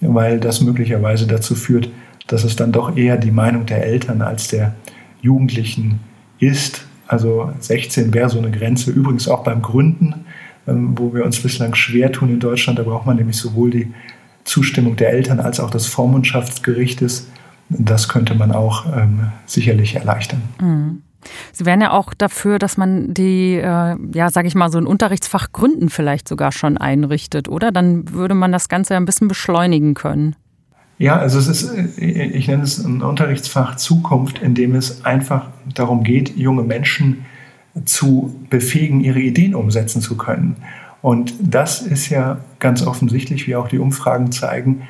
weil 0.00 0.40
das 0.40 0.60
möglicherweise 0.60 1.26
dazu 1.26 1.54
führt, 1.54 1.90
dass 2.26 2.44
es 2.44 2.56
dann 2.56 2.72
doch 2.72 2.96
eher 2.96 3.16
die 3.16 3.30
Meinung 3.30 3.66
der 3.66 3.84
Eltern 3.84 4.22
als 4.22 4.48
der 4.48 4.74
Jugendlichen 5.20 6.00
ist. 6.38 6.86
Also 7.06 7.52
16 7.58 8.14
wäre 8.14 8.30
so 8.30 8.38
eine 8.38 8.50
Grenze. 8.50 8.92
Übrigens 8.92 9.28
auch 9.28 9.42
beim 9.42 9.62
Gründen, 9.62 10.26
ähm, 10.66 10.96
wo 10.96 11.12
wir 11.12 11.24
uns 11.24 11.40
bislang 11.40 11.74
schwer 11.74 12.12
tun 12.12 12.30
in 12.30 12.40
Deutschland. 12.40 12.78
Da 12.78 12.84
braucht 12.84 13.04
man 13.04 13.16
nämlich 13.16 13.36
sowohl 13.36 13.70
die 13.70 13.92
Zustimmung 14.44 14.96
der 14.96 15.10
Eltern 15.12 15.40
als 15.40 15.60
auch 15.60 15.70
des 15.70 15.86
Vormundschaftsgerichtes. 15.86 17.28
Das 17.68 18.08
könnte 18.08 18.34
man 18.34 18.52
auch 18.52 18.86
ähm, 18.96 19.32
sicherlich 19.46 19.96
erleichtern. 19.96 20.42
Mhm. 20.60 21.02
Sie 21.52 21.66
wären 21.66 21.80
ja 21.80 21.90
auch 21.92 22.14
dafür, 22.14 22.58
dass 22.58 22.76
man 22.76 23.12
die, 23.14 23.56
äh, 23.56 23.96
ja, 24.12 24.30
sage 24.30 24.48
ich 24.48 24.54
mal, 24.54 24.70
so 24.70 24.78
ein 24.78 24.86
Unterrichtsfach 24.86 25.52
Gründen 25.52 25.90
vielleicht 25.90 26.28
sogar 26.28 26.52
schon 26.52 26.78
einrichtet, 26.78 27.48
oder? 27.48 27.72
Dann 27.72 28.12
würde 28.12 28.34
man 28.34 28.52
das 28.52 28.68
Ganze 28.68 28.94
ja 28.94 29.00
ein 29.00 29.06
bisschen 29.06 29.28
beschleunigen 29.28 29.94
können. 29.94 30.36
Ja, 30.98 31.16
also 31.16 31.38
es 31.38 31.48
ist, 31.48 31.98
ich 31.98 32.46
nenne 32.46 32.62
es 32.62 32.78
ein 32.84 33.02
Unterrichtsfach 33.02 33.76
Zukunft, 33.76 34.40
in 34.40 34.54
dem 34.54 34.74
es 34.74 35.04
einfach 35.04 35.48
darum 35.74 36.04
geht, 36.04 36.36
junge 36.36 36.62
Menschen 36.62 37.24
zu 37.86 38.34
befähigen, 38.50 39.00
ihre 39.00 39.20
Ideen 39.20 39.54
umsetzen 39.54 40.02
zu 40.02 40.16
können. 40.16 40.56
Und 41.00 41.32
das 41.40 41.80
ist 41.80 42.10
ja 42.10 42.40
ganz 42.58 42.86
offensichtlich, 42.86 43.46
wie 43.46 43.56
auch 43.56 43.68
die 43.68 43.78
Umfragen 43.78 44.30
zeigen, 44.30 44.82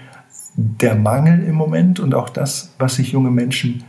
der 0.57 0.97
Mangel 0.97 1.45
im 1.45 1.55
Moment 1.55 2.01
und 2.01 2.15
auch 2.15 2.29
das, 2.29 2.75
was 2.79 2.97
sich 2.97 3.13
junge 3.13 3.31
Menschen 3.31 3.85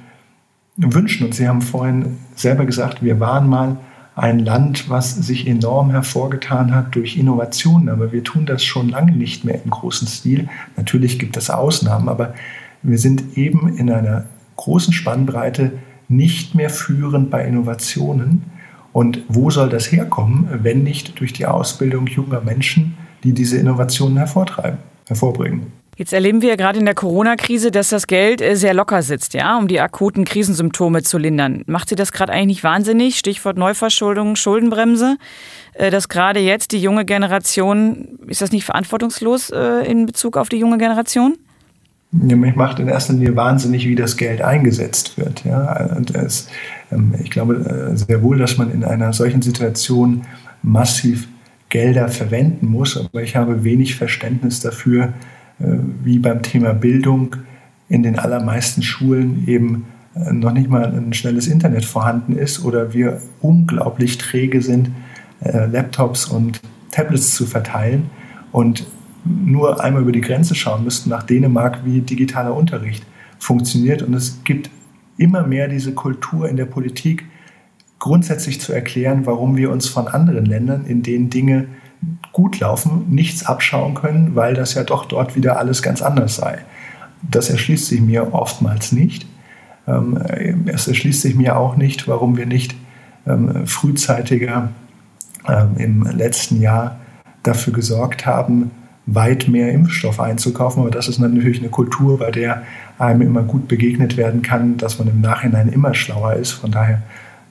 wünschen. 0.81 1.25
Und 1.25 1.35
Sie 1.35 1.47
haben 1.47 1.61
vorhin 1.61 2.17
selber 2.35 2.65
gesagt, 2.65 3.03
wir 3.03 3.19
waren 3.19 3.47
mal 3.47 3.77
ein 4.15 4.39
Land, 4.39 4.89
was 4.89 5.15
sich 5.15 5.47
enorm 5.47 5.91
hervorgetan 5.91 6.75
hat 6.75 6.95
durch 6.95 7.17
Innovationen, 7.17 7.89
aber 7.89 8.11
wir 8.11 8.23
tun 8.23 8.45
das 8.45 8.63
schon 8.63 8.89
lange 8.89 9.13
nicht 9.13 9.45
mehr 9.45 9.61
im 9.63 9.69
großen 9.69 10.07
Stil. 10.07 10.49
Natürlich 10.75 11.17
gibt 11.17 11.37
es 11.37 11.49
Ausnahmen, 11.49 12.09
aber 12.09 12.33
wir 12.83 12.97
sind 12.97 13.37
eben 13.37 13.77
in 13.77 13.89
einer 13.89 14.25
großen 14.57 14.93
Spannbreite 14.93 15.71
nicht 16.07 16.55
mehr 16.55 16.69
führend 16.69 17.29
bei 17.31 17.45
Innovationen. 17.45 18.43
Und 18.91 19.23
wo 19.29 19.49
soll 19.49 19.69
das 19.69 19.91
herkommen, 19.91 20.47
wenn 20.61 20.83
nicht 20.83 21.19
durch 21.19 21.31
die 21.31 21.45
Ausbildung 21.45 22.07
junger 22.07 22.41
Menschen, 22.41 22.97
die 23.23 23.33
diese 23.33 23.57
Innovationen 23.57 24.17
hervorbringen? 24.17 25.80
Jetzt 25.97 26.13
erleben 26.13 26.41
wir 26.41 26.49
ja 26.49 26.55
gerade 26.55 26.79
in 26.79 26.85
der 26.85 26.95
Corona-Krise, 26.95 27.69
dass 27.69 27.89
das 27.89 28.07
Geld 28.07 28.41
äh, 28.41 28.55
sehr 28.55 28.73
locker 28.73 29.01
sitzt, 29.01 29.33
ja, 29.33 29.57
um 29.57 29.67
die 29.67 29.79
akuten 29.79 30.23
Krisensymptome 30.23 31.03
zu 31.03 31.17
lindern. 31.17 31.63
Macht 31.67 31.89
Sie 31.89 31.95
das 31.95 32.11
gerade 32.11 32.31
eigentlich 32.31 32.47
nicht 32.47 32.63
wahnsinnig? 32.63 33.17
Stichwort 33.17 33.57
Neuverschuldung, 33.57 34.35
Schuldenbremse. 34.35 35.17
Äh, 35.73 35.91
dass 35.91 36.07
gerade 36.07 36.39
jetzt 36.39 36.71
die 36.71 36.81
junge 36.81 37.05
Generation, 37.05 38.19
ist 38.27 38.41
das 38.41 38.51
nicht 38.51 38.63
verantwortungslos 38.63 39.49
äh, 39.49 39.85
in 39.85 40.05
Bezug 40.05 40.37
auf 40.37 40.49
die 40.49 40.57
junge 40.57 40.77
Generation? 40.77 41.37
Mich 42.11 42.55
macht 42.55 42.79
in 42.79 42.89
erster 42.89 43.13
Linie 43.13 43.35
wahnsinnig, 43.35 43.85
wie 43.87 43.95
das 43.95 44.17
Geld 44.17 44.41
eingesetzt 44.41 45.17
wird. 45.17 45.45
Ja. 45.45 45.95
Und 45.95 46.13
ähm, 46.13 47.15
ich 47.21 47.29
glaube 47.31 47.91
sehr 47.95 48.21
wohl, 48.21 48.37
dass 48.37 48.57
man 48.57 48.69
in 48.69 48.83
einer 48.83 49.13
solchen 49.13 49.41
Situation 49.41 50.23
massiv 50.61 51.27
Gelder 51.69 52.09
verwenden 52.09 52.67
muss, 52.67 52.97
aber 52.97 53.23
ich 53.23 53.37
habe 53.37 53.63
wenig 53.63 53.95
Verständnis 53.95 54.59
dafür, 54.59 55.13
wie 56.03 56.19
beim 56.19 56.41
Thema 56.41 56.73
Bildung 56.73 57.35
in 57.89 58.03
den 58.03 58.17
allermeisten 58.17 58.81
Schulen 58.81 59.47
eben 59.47 59.85
äh, 60.15 60.33
noch 60.33 60.53
nicht 60.53 60.69
mal 60.69 60.85
ein 60.85 61.13
schnelles 61.13 61.47
Internet 61.47 61.85
vorhanden 61.85 62.37
ist 62.37 62.63
oder 62.63 62.93
wir 62.93 63.21
unglaublich 63.41 64.17
träge 64.17 64.61
sind, 64.61 64.91
äh, 65.41 65.65
Laptops 65.67 66.25
und 66.25 66.61
Tablets 66.91 67.35
zu 67.35 67.45
verteilen 67.45 68.09
und 68.51 68.85
nur 69.23 69.83
einmal 69.83 70.01
über 70.01 70.11
die 70.11 70.21
Grenze 70.21 70.55
schauen 70.55 70.83
müssten 70.83 71.09
nach 71.09 71.23
Dänemark, 71.23 71.85
wie 71.85 72.01
digitaler 72.01 72.55
Unterricht 72.55 73.05
funktioniert. 73.39 74.01
Und 74.01 74.13
es 74.13 74.43
gibt 74.43 74.69
immer 75.17 75.45
mehr 75.45 75.67
diese 75.67 75.93
Kultur 75.93 76.49
in 76.49 76.57
der 76.57 76.65
Politik, 76.65 77.25
grundsätzlich 77.99 78.59
zu 78.59 78.73
erklären, 78.73 79.25
warum 79.25 79.57
wir 79.57 79.69
uns 79.69 79.87
von 79.87 80.07
anderen 80.07 80.45
Ländern, 80.45 80.85
in 80.85 81.03
denen 81.03 81.29
Dinge 81.29 81.67
gut 82.31 82.59
laufen, 82.59 83.05
nichts 83.09 83.45
abschauen 83.45 83.93
können, 83.93 84.35
weil 84.35 84.53
das 84.53 84.73
ja 84.73 84.83
doch 84.83 85.05
dort 85.05 85.35
wieder 85.35 85.57
alles 85.57 85.81
ganz 85.81 86.01
anders 86.01 86.35
sei. 86.35 86.59
Das 87.21 87.49
erschließt 87.49 87.87
sich 87.87 88.01
mir 88.01 88.33
oftmals 88.33 88.91
nicht. 88.91 89.27
Ähm, 89.87 90.17
es 90.65 90.87
erschließt 90.87 91.21
sich 91.21 91.35
mir 91.35 91.57
auch 91.57 91.75
nicht, 91.75 92.07
warum 92.07 92.37
wir 92.37 92.45
nicht 92.45 92.75
ähm, 93.27 93.67
frühzeitiger 93.67 94.69
ähm, 95.47 95.75
im 95.77 96.03
letzten 96.03 96.61
Jahr 96.61 96.97
dafür 97.43 97.73
gesorgt 97.73 98.25
haben, 98.25 98.71
weit 99.05 99.47
mehr 99.47 99.71
Impfstoff 99.71 100.19
einzukaufen. 100.19 100.81
Aber 100.81 100.91
das 100.91 101.07
ist 101.07 101.19
natürlich 101.19 101.59
eine 101.59 101.69
Kultur, 101.69 102.19
bei 102.19 102.31
der 102.31 102.63
einem 102.97 103.21
immer 103.21 103.43
gut 103.43 103.67
begegnet 103.67 104.17
werden 104.17 104.41
kann, 104.41 104.77
dass 104.77 104.99
man 104.99 105.07
im 105.07 105.21
Nachhinein 105.21 105.69
immer 105.69 105.93
schlauer 105.93 106.33
ist. 106.33 106.51
Von 106.51 106.71
daher 106.71 107.01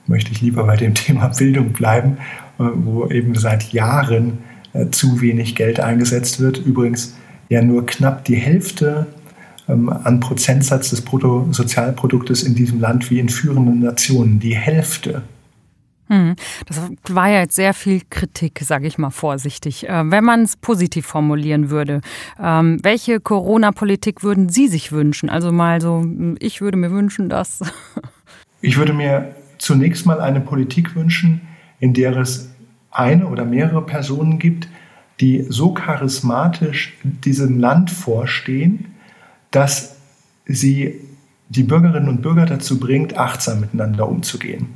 möchte 0.07 0.31
ich 0.31 0.41
lieber 0.41 0.63
bei 0.63 0.77
dem 0.77 0.93
Thema 0.95 1.27
Bildung 1.27 1.73
bleiben, 1.73 2.17
äh, 2.59 2.63
wo 2.75 3.07
eben 3.07 3.35
seit 3.35 3.73
Jahren 3.73 4.39
äh, 4.73 4.89
zu 4.89 5.21
wenig 5.21 5.55
Geld 5.55 5.79
eingesetzt 5.79 6.39
wird. 6.39 6.57
Übrigens 6.57 7.15
ja 7.49 7.61
nur 7.61 7.85
knapp 7.85 8.25
die 8.25 8.35
Hälfte 8.35 9.07
ähm, 9.67 9.89
an 9.89 10.19
Prozentsatz 10.19 10.89
des 10.89 11.01
Bruttosozialproduktes 11.01 12.43
in 12.43 12.55
diesem 12.55 12.79
Land 12.79 13.09
wie 13.11 13.19
in 13.19 13.29
führenden 13.29 13.79
Nationen. 13.79 14.39
Die 14.39 14.55
Hälfte. 14.55 15.23
Hm, 16.07 16.35
das 16.65 16.81
war 17.09 17.29
ja 17.29 17.39
jetzt 17.39 17.55
sehr 17.55 17.73
viel 17.73 18.01
Kritik, 18.09 18.59
sage 18.63 18.85
ich 18.85 18.97
mal 18.97 19.11
vorsichtig. 19.11 19.87
Äh, 19.87 20.11
wenn 20.11 20.25
man 20.25 20.43
es 20.43 20.57
positiv 20.57 21.05
formulieren 21.05 21.69
würde, 21.69 22.01
ähm, 22.41 22.79
welche 22.83 23.19
Corona-Politik 23.19 24.23
würden 24.23 24.49
Sie 24.49 24.67
sich 24.67 24.91
wünschen? 24.91 25.29
Also 25.29 25.51
mal 25.51 25.79
so, 25.79 26.05
ich 26.39 26.59
würde 26.59 26.77
mir 26.77 26.91
wünschen, 26.91 27.29
dass. 27.29 27.61
Ich 28.61 28.77
würde 28.77 28.93
mir 28.93 29.33
zunächst 29.61 30.07
mal 30.07 30.19
eine 30.19 30.41
Politik 30.41 30.95
wünschen, 30.95 31.41
in 31.79 31.93
der 31.93 32.17
es 32.17 32.49
eine 32.89 33.27
oder 33.27 33.45
mehrere 33.45 33.85
Personen 33.85 34.39
gibt, 34.39 34.67
die 35.19 35.45
so 35.47 35.71
charismatisch 35.71 36.97
diesem 37.03 37.59
Land 37.59 37.91
vorstehen, 37.91 38.87
dass 39.51 39.97
sie 40.45 40.95
die 41.49 41.63
Bürgerinnen 41.63 42.09
und 42.09 42.23
Bürger 42.23 42.47
dazu 42.47 42.79
bringt, 42.79 43.17
achtsam 43.17 43.59
miteinander 43.59 44.09
umzugehen. 44.09 44.67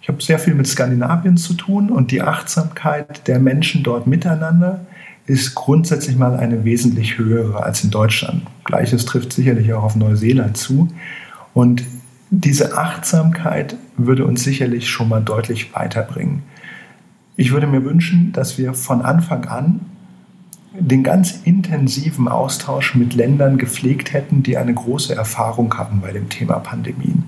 Ich 0.00 0.08
habe 0.08 0.22
sehr 0.22 0.38
viel 0.38 0.54
mit 0.54 0.68
Skandinavien 0.68 1.36
zu 1.36 1.54
tun 1.54 1.90
und 1.90 2.12
die 2.12 2.22
Achtsamkeit 2.22 3.26
der 3.26 3.40
Menschen 3.40 3.82
dort 3.82 4.06
miteinander 4.06 4.86
ist 5.26 5.56
grundsätzlich 5.56 6.16
mal 6.16 6.36
eine 6.36 6.64
wesentlich 6.64 7.18
höhere 7.18 7.64
als 7.64 7.82
in 7.82 7.90
Deutschland. 7.90 8.42
Gleiches 8.64 9.04
trifft 9.04 9.32
sicherlich 9.32 9.72
auch 9.72 9.82
auf 9.82 9.96
Neuseeland 9.96 10.56
zu. 10.56 10.88
Und 11.54 11.82
diese 12.30 12.76
Achtsamkeit 12.76 13.76
würde 13.96 14.24
uns 14.24 14.44
sicherlich 14.44 14.88
schon 14.88 15.08
mal 15.08 15.22
deutlich 15.22 15.74
weiterbringen. 15.74 16.42
Ich 17.36 17.52
würde 17.52 17.66
mir 17.66 17.84
wünschen, 17.84 18.32
dass 18.32 18.58
wir 18.58 18.74
von 18.74 19.02
Anfang 19.02 19.46
an 19.46 19.80
den 20.78 21.02
ganz 21.02 21.40
intensiven 21.44 22.28
Austausch 22.28 22.94
mit 22.94 23.14
Ländern 23.14 23.58
gepflegt 23.58 24.12
hätten, 24.12 24.42
die 24.42 24.56
eine 24.56 24.74
große 24.74 25.14
Erfahrung 25.14 25.74
haben 25.76 26.00
bei 26.00 26.12
dem 26.12 26.28
Thema 26.28 26.58
Pandemien. 26.58 27.24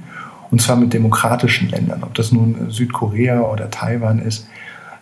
Und 0.51 0.61
zwar 0.61 0.77
mit 0.77 0.93
demokratischen 0.93 1.69
Ländern, 1.69 2.03
ob 2.03 2.15
das 2.15 2.33
nun 2.33 2.71
Südkorea 2.71 3.41
oder 3.41 3.71
Taiwan 3.71 4.19
ist. 4.19 4.49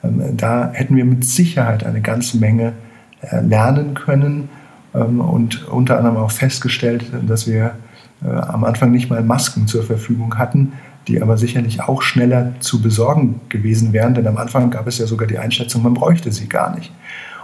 Ähm, 0.05 0.37
da 0.37 0.71
hätten 0.73 0.95
wir 0.97 1.05
mit 1.05 1.25
Sicherheit 1.25 1.85
eine 1.85 2.01
ganze 2.01 2.39
Menge 2.39 2.75
äh, 3.23 3.41
lernen 3.41 3.95
können 3.95 4.51
ähm, 4.95 5.21
und 5.21 5.67
unter 5.69 5.99
anderem 5.99 6.19
auch 6.19 6.31
festgestellt, 6.31 7.07
dass 7.27 7.47
wir 7.47 7.77
äh, 8.25 8.29
am 8.29 8.65
Anfang 8.65 8.91
nicht 8.91 9.11
mal 9.11 9.23
Masken 9.23 9.67
zur 9.67 9.83
Verfügung 9.83 10.39
hatten, 10.39 10.73
die 11.07 11.23
aber 11.23 11.37
sicherlich 11.37 11.81
auch 11.83 12.03
schneller 12.03 12.53
zu 12.61 12.83
besorgen 12.83 13.41
gewesen 13.49 13.93
wären, 13.93 14.15
denn 14.15 14.27
am 14.27 14.37
Anfang 14.37 14.71
gab 14.71 14.87
es 14.87 14.99
ja 14.99 15.07
sogar 15.07 15.27
die 15.27 15.39
Einschätzung, 15.39 15.83
man 15.83 15.95
bräuchte 15.95 16.33
sie 16.33 16.49
gar 16.49 16.75
nicht. 16.75 16.93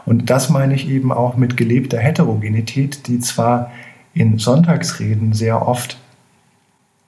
Und 0.05 0.29
das 0.29 0.51
meine 0.51 0.75
ich 0.75 0.89
eben 0.89 1.13
auch 1.13 1.37
mit 1.37 1.57
gelebter 1.57 1.99
Heterogenität, 1.99 3.07
die 3.07 3.21
zwar 3.21 3.71
in 4.13 4.39
Sonntagsreden 4.39 5.33
sehr 5.33 5.67
oft 5.67 5.99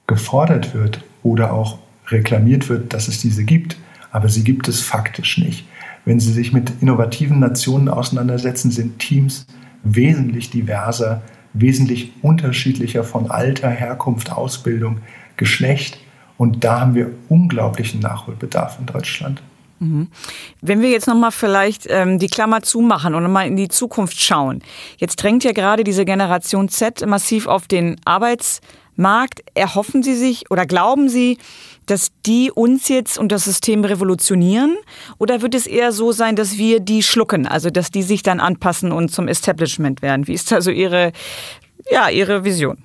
gefordert 0.07 0.74
wird 0.74 1.05
oder 1.22 1.52
auch 1.52 1.79
reklamiert 2.09 2.68
wird, 2.68 2.94
dass 2.94 3.09
es 3.09 3.20
diese 3.20 3.44
gibt, 3.44 3.76
aber 4.11 4.29
sie 4.29 4.44
gibt 4.44 4.66
es 4.68 4.81
faktisch 4.81 5.38
nicht. 5.38 5.66
Wenn 6.07 6.20
Sie 6.20 6.33
sich 6.33 6.52
mit 6.52 6.72
innovativen 6.81 7.40
Nationen 7.40 7.88
auseinandersetzen, 7.88 8.70
sind 8.70 9.00
Teams 9.00 9.44
wesentlich 9.83 10.50
diverser, 10.50 11.20
wesentlich 11.61 12.12
unterschiedlicher 12.23 13.05
von 13.05 13.31
Alter, 13.31 13.69
Herkunft, 13.69 14.33
Ausbildung, 14.33 14.99
Geschlecht 15.37 15.99
und 16.38 16.64
da 16.64 16.81
haben 16.81 16.95
wir 16.95 17.11
unglaublichen 17.29 18.01
Nachholbedarf 18.01 18.79
in 18.79 18.87
Deutschland. 18.87 19.42
Mhm. 19.79 20.09
Wenn 20.62 20.81
wir 20.81 20.90
jetzt 20.90 21.07
nochmal 21.07 21.33
vielleicht 21.33 21.87
ähm, 21.88 22.19
die 22.19 22.29
Klammer 22.29 22.62
zumachen 22.62 23.14
und 23.14 23.23
nochmal 23.23 23.47
in 23.47 23.57
die 23.57 23.69
Zukunft 23.69 24.19
schauen. 24.19 24.62
Jetzt 24.97 25.16
drängt 25.16 25.45
ja 25.45 25.53
gerade 25.53 25.85
diese 25.85 26.07
Generation 26.07 26.69
Z 26.69 27.07
massiv 27.07 27.47
auf 27.47 27.69
den 27.69 27.97
Arbeitsmarkt 28.05 28.86
Markt, 28.97 29.43
erhoffen 29.55 30.03
Sie 30.03 30.15
sich 30.15 30.51
oder 30.51 30.67
glauben 30.67 31.09
Sie, 31.09 31.39
dass 31.87 32.11
die 32.27 32.51
uns 32.51 32.89
jetzt 32.89 33.19
und 33.19 33.31
das 33.31 33.45
System 33.45 33.85
revolutionieren? 33.85 34.77
Oder 35.19 35.43
wird 35.43 35.55
es 35.55 35.67
eher 35.67 35.93
so 35.93 36.13
sein, 36.13 36.37
dass 36.37 36.59
wir 36.59 36.81
die 36.81 37.03
schlucken, 37.03 37.47
also 37.47 37.71
dass 37.71 37.91
die 37.91 38.03
sich 38.03 38.23
dann 38.23 38.41
anpassen 38.41 38.93
und 38.93 39.11
zum 39.11 39.29
Establishment 39.29 40.03
werden? 40.03 40.27
Wie 40.27 40.35
ist 40.35 40.53
also 40.53 40.71
Ihre, 40.71 41.13
ja, 41.91 42.09
Ihre 42.09 42.45
Vision? 42.45 42.79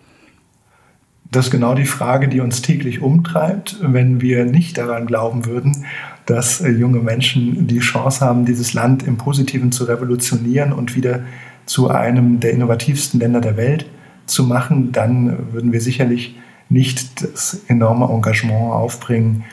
Das 1.32 1.46
ist 1.46 1.52
genau 1.52 1.76
die 1.76 1.86
Frage, 1.86 2.28
die 2.28 2.42
uns 2.42 2.62
täglich 2.62 3.02
umtreibt, 3.02 3.78
wenn 3.82 4.20
wir 4.20 4.44
nicht 4.44 4.78
daran 4.78 5.08
glauben 5.08 5.46
würden, 5.46 5.86
dass 6.26 6.60
äh, 6.60 6.70
junge 6.70 7.00
Menschen 7.00 7.68
die 7.68 7.80
Chance 7.80 8.24
haben, 8.24 8.46
dieses 8.46 8.74
Land 8.74 9.04
im 9.04 9.18
Positiven 9.18 9.72
zu 9.72 9.86
revolutionieren 9.86 10.74
und 10.74 10.96
wieder 10.96 11.22
zu 11.66 11.90
einem 11.90 12.42
der 12.42 12.52
innovativsten 12.52 13.20
Länder 13.20 13.40
der 13.40 13.56
Welt 13.56 13.86
zu 14.26 14.44
machen, 14.44 14.92
dann 14.92 15.54
würden 15.54 15.72
wir 15.72 15.82
sicherlich 15.82 16.36
nicht 16.70 17.24
das 17.24 17.62
enorme 17.68 18.06
Engagement 18.06 18.72
aufbringen, 18.72 19.44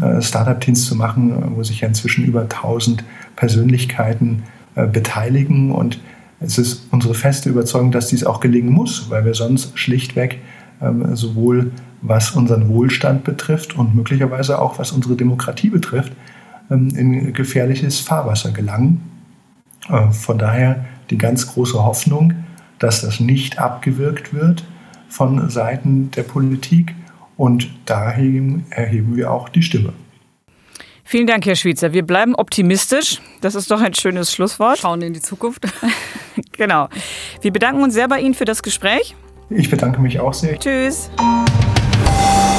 äh, 0.00 0.20
Startup-Teams 0.20 0.84
zu 0.84 0.96
machen, 0.96 1.54
wo 1.54 1.62
sich 1.62 1.80
ja 1.80 1.88
inzwischen 1.88 2.24
über 2.24 2.42
1000 2.42 3.04
Persönlichkeiten 3.36 4.42
äh, 4.74 4.86
beteiligen. 4.86 5.70
Und 5.70 6.00
es 6.40 6.58
ist 6.58 6.88
unsere 6.90 7.14
feste 7.14 7.48
Überzeugung, 7.48 7.92
dass 7.92 8.08
dies 8.08 8.24
auch 8.24 8.40
gelingen 8.40 8.72
muss, 8.72 9.08
weil 9.10 9.24
wir 9.24 9.34
sonst 9.34 9.78
schlichtweg 9.78 10.40
ähm, 10.82 11.14
sowohl 11.16 11.72
was 12.02 12.32
unseren 12.32 12.68
Wohlstand 12.68 13.24
betrifft 13.24 13.76
und 13.76 13.94
möglicherweise 13.94 14.60
auch 14.60 14.78
was 14.78 14.92
unsere 14.92 15.16
Demokratie 15.16 15.70
betrifft, 15.70 16.12
ähm, 16.70 16.90
in 16.90 17.32
gefährliches 17.32 18.00
Fahrwasser 18.00 18.50
gelangen. 18.50 19.00
Äh, 19.88 20.10
von 20.10 20.38
daher 20.38 20.84
die 21.10 21.18
ganz 21.18 21.46
große 21.46 21.82
Hoffnung, 21.82 22.34
dass 22.78 23.02
das 23.02 23.20
nicht 23.20 23.58
abgewirkt 23.58 24.34
wird 24.34 24.64
von 25.08 25.48
Seiten 25.50 26.10
der 26.10 26.22
Politik 26.22 26.94
und 27.36 27.70
daher 27.84 28.60
erheben 28.70 29.16
wir 29.16 29.30
auch 29.30 29.48
die 29.48 29.62
Stimme. 29.62 29.92
Vielen 31.04 31.28
Dank, 31.28 31.46
Herr 31.46 31.54
Schweizer. 31.54 31.92
Wir 31.92 32.04
bleiben 32.04 32.34
optimistisch. 32.34 33.20
Das 33.40 33.54
ist 33.54 33.70
doch 33.70 33.80
ein 33.80 33.94
schönes 33.94 34.32
Schlusswort. 34.32 34.78
Schauen 34.78 35.02
in 35.02 35.12
die 35.12 35.20
Zukunft. 35.20 35.64
genau. 36.52 36.88
Wir 37.42 37.52
bedanken 37.52 37.82
uns 37.82 37.94
sehr 37.94 38.08
bei 38.08 38.20
Ihnen 38.20 38.34
für 38.34 38.44
das 38.44 38.60
Gespräch. 38.60 39.14
Ich 39.48 39.70
bedanke 39.70 40.00
mich 40.00 40.18
auch 40.18 40.34
sehr. 40.34 40.58
Tschüss. 40.58 41.08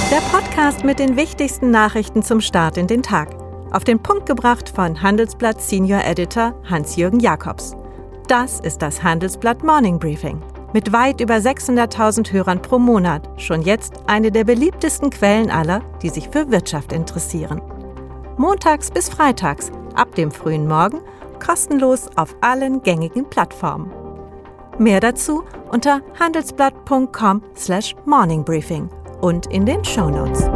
Der 0.09 0.21
Podcast 0.31 0.85
mit 0.85 0.99
den 0.99 1.17
wichtigsten 1.17 1.71
Nachrichten 1.71 2.23
zum 2.23 2.39
Start 2.39 2.77
in 2.77 2.87
den 2.87 3.03
Tag. 3.03 3.35
Auf 3.73 3.83
den 3.83 4.01
Punkt 4.01 4.25
gebracht 4.25 4.71
von 4.73 5.01
Handelsblatt 5.01 5.61
Senior 5.61 6.05
Editor 6.05 6.55
Hans-Jürgen 6.69 7.19
Jakobs. 7.19 7.75
Das 8.27 8.59
ist 8.59 8.81
das 8.81 9.03
Handelsblatt 9.03 9.63
Morning 9.63 9.99
Briefing. 9.99 10.41
Mit 10.73 10.91
weit 10.91 11.21
über 11.21 11.35
600.000 11.35 12.33
Hörern 12.33 12.61
pro 12.61 12.77
Monat 12.77 13.29
schon 13.37 13.61
jetzt 13.61 13.93
eine 14.07 14.33
der 14.33 14.43
beliebtesten 14.43 15.11
Quellen 15.11 15.49
aller, 15.49 15.79
die 16.01 16.09
sich 16.09 16.27
für 16.27 16.51
Wirtschaft 16.51 16.91
interessieren. 16.91 17.61
Montags 18.35 18.91
bis 18.91 19.07
freitags, 19.07 19.71
ab 19.95 20.13
dem 20.15 20.31
frühen 20.31 20.67
Morgen, 20.67 20.99
kostenlos 21.43 22.09
auf 22.17 22.35
allen 22.41 22.83
gängigen 22.83 23.29
Plattformen. 23.29 23.89
Mehr 24.77 24.99
dazu 24.99 25.45
unter 25.71 26.01
handelsblatt.com/morningbriefing 26.19 28.89
und 29.21 29.45
in 29.47 29.65
den 29.65 29.85
Show 29.85 30.09
Notes. 30.09 30.49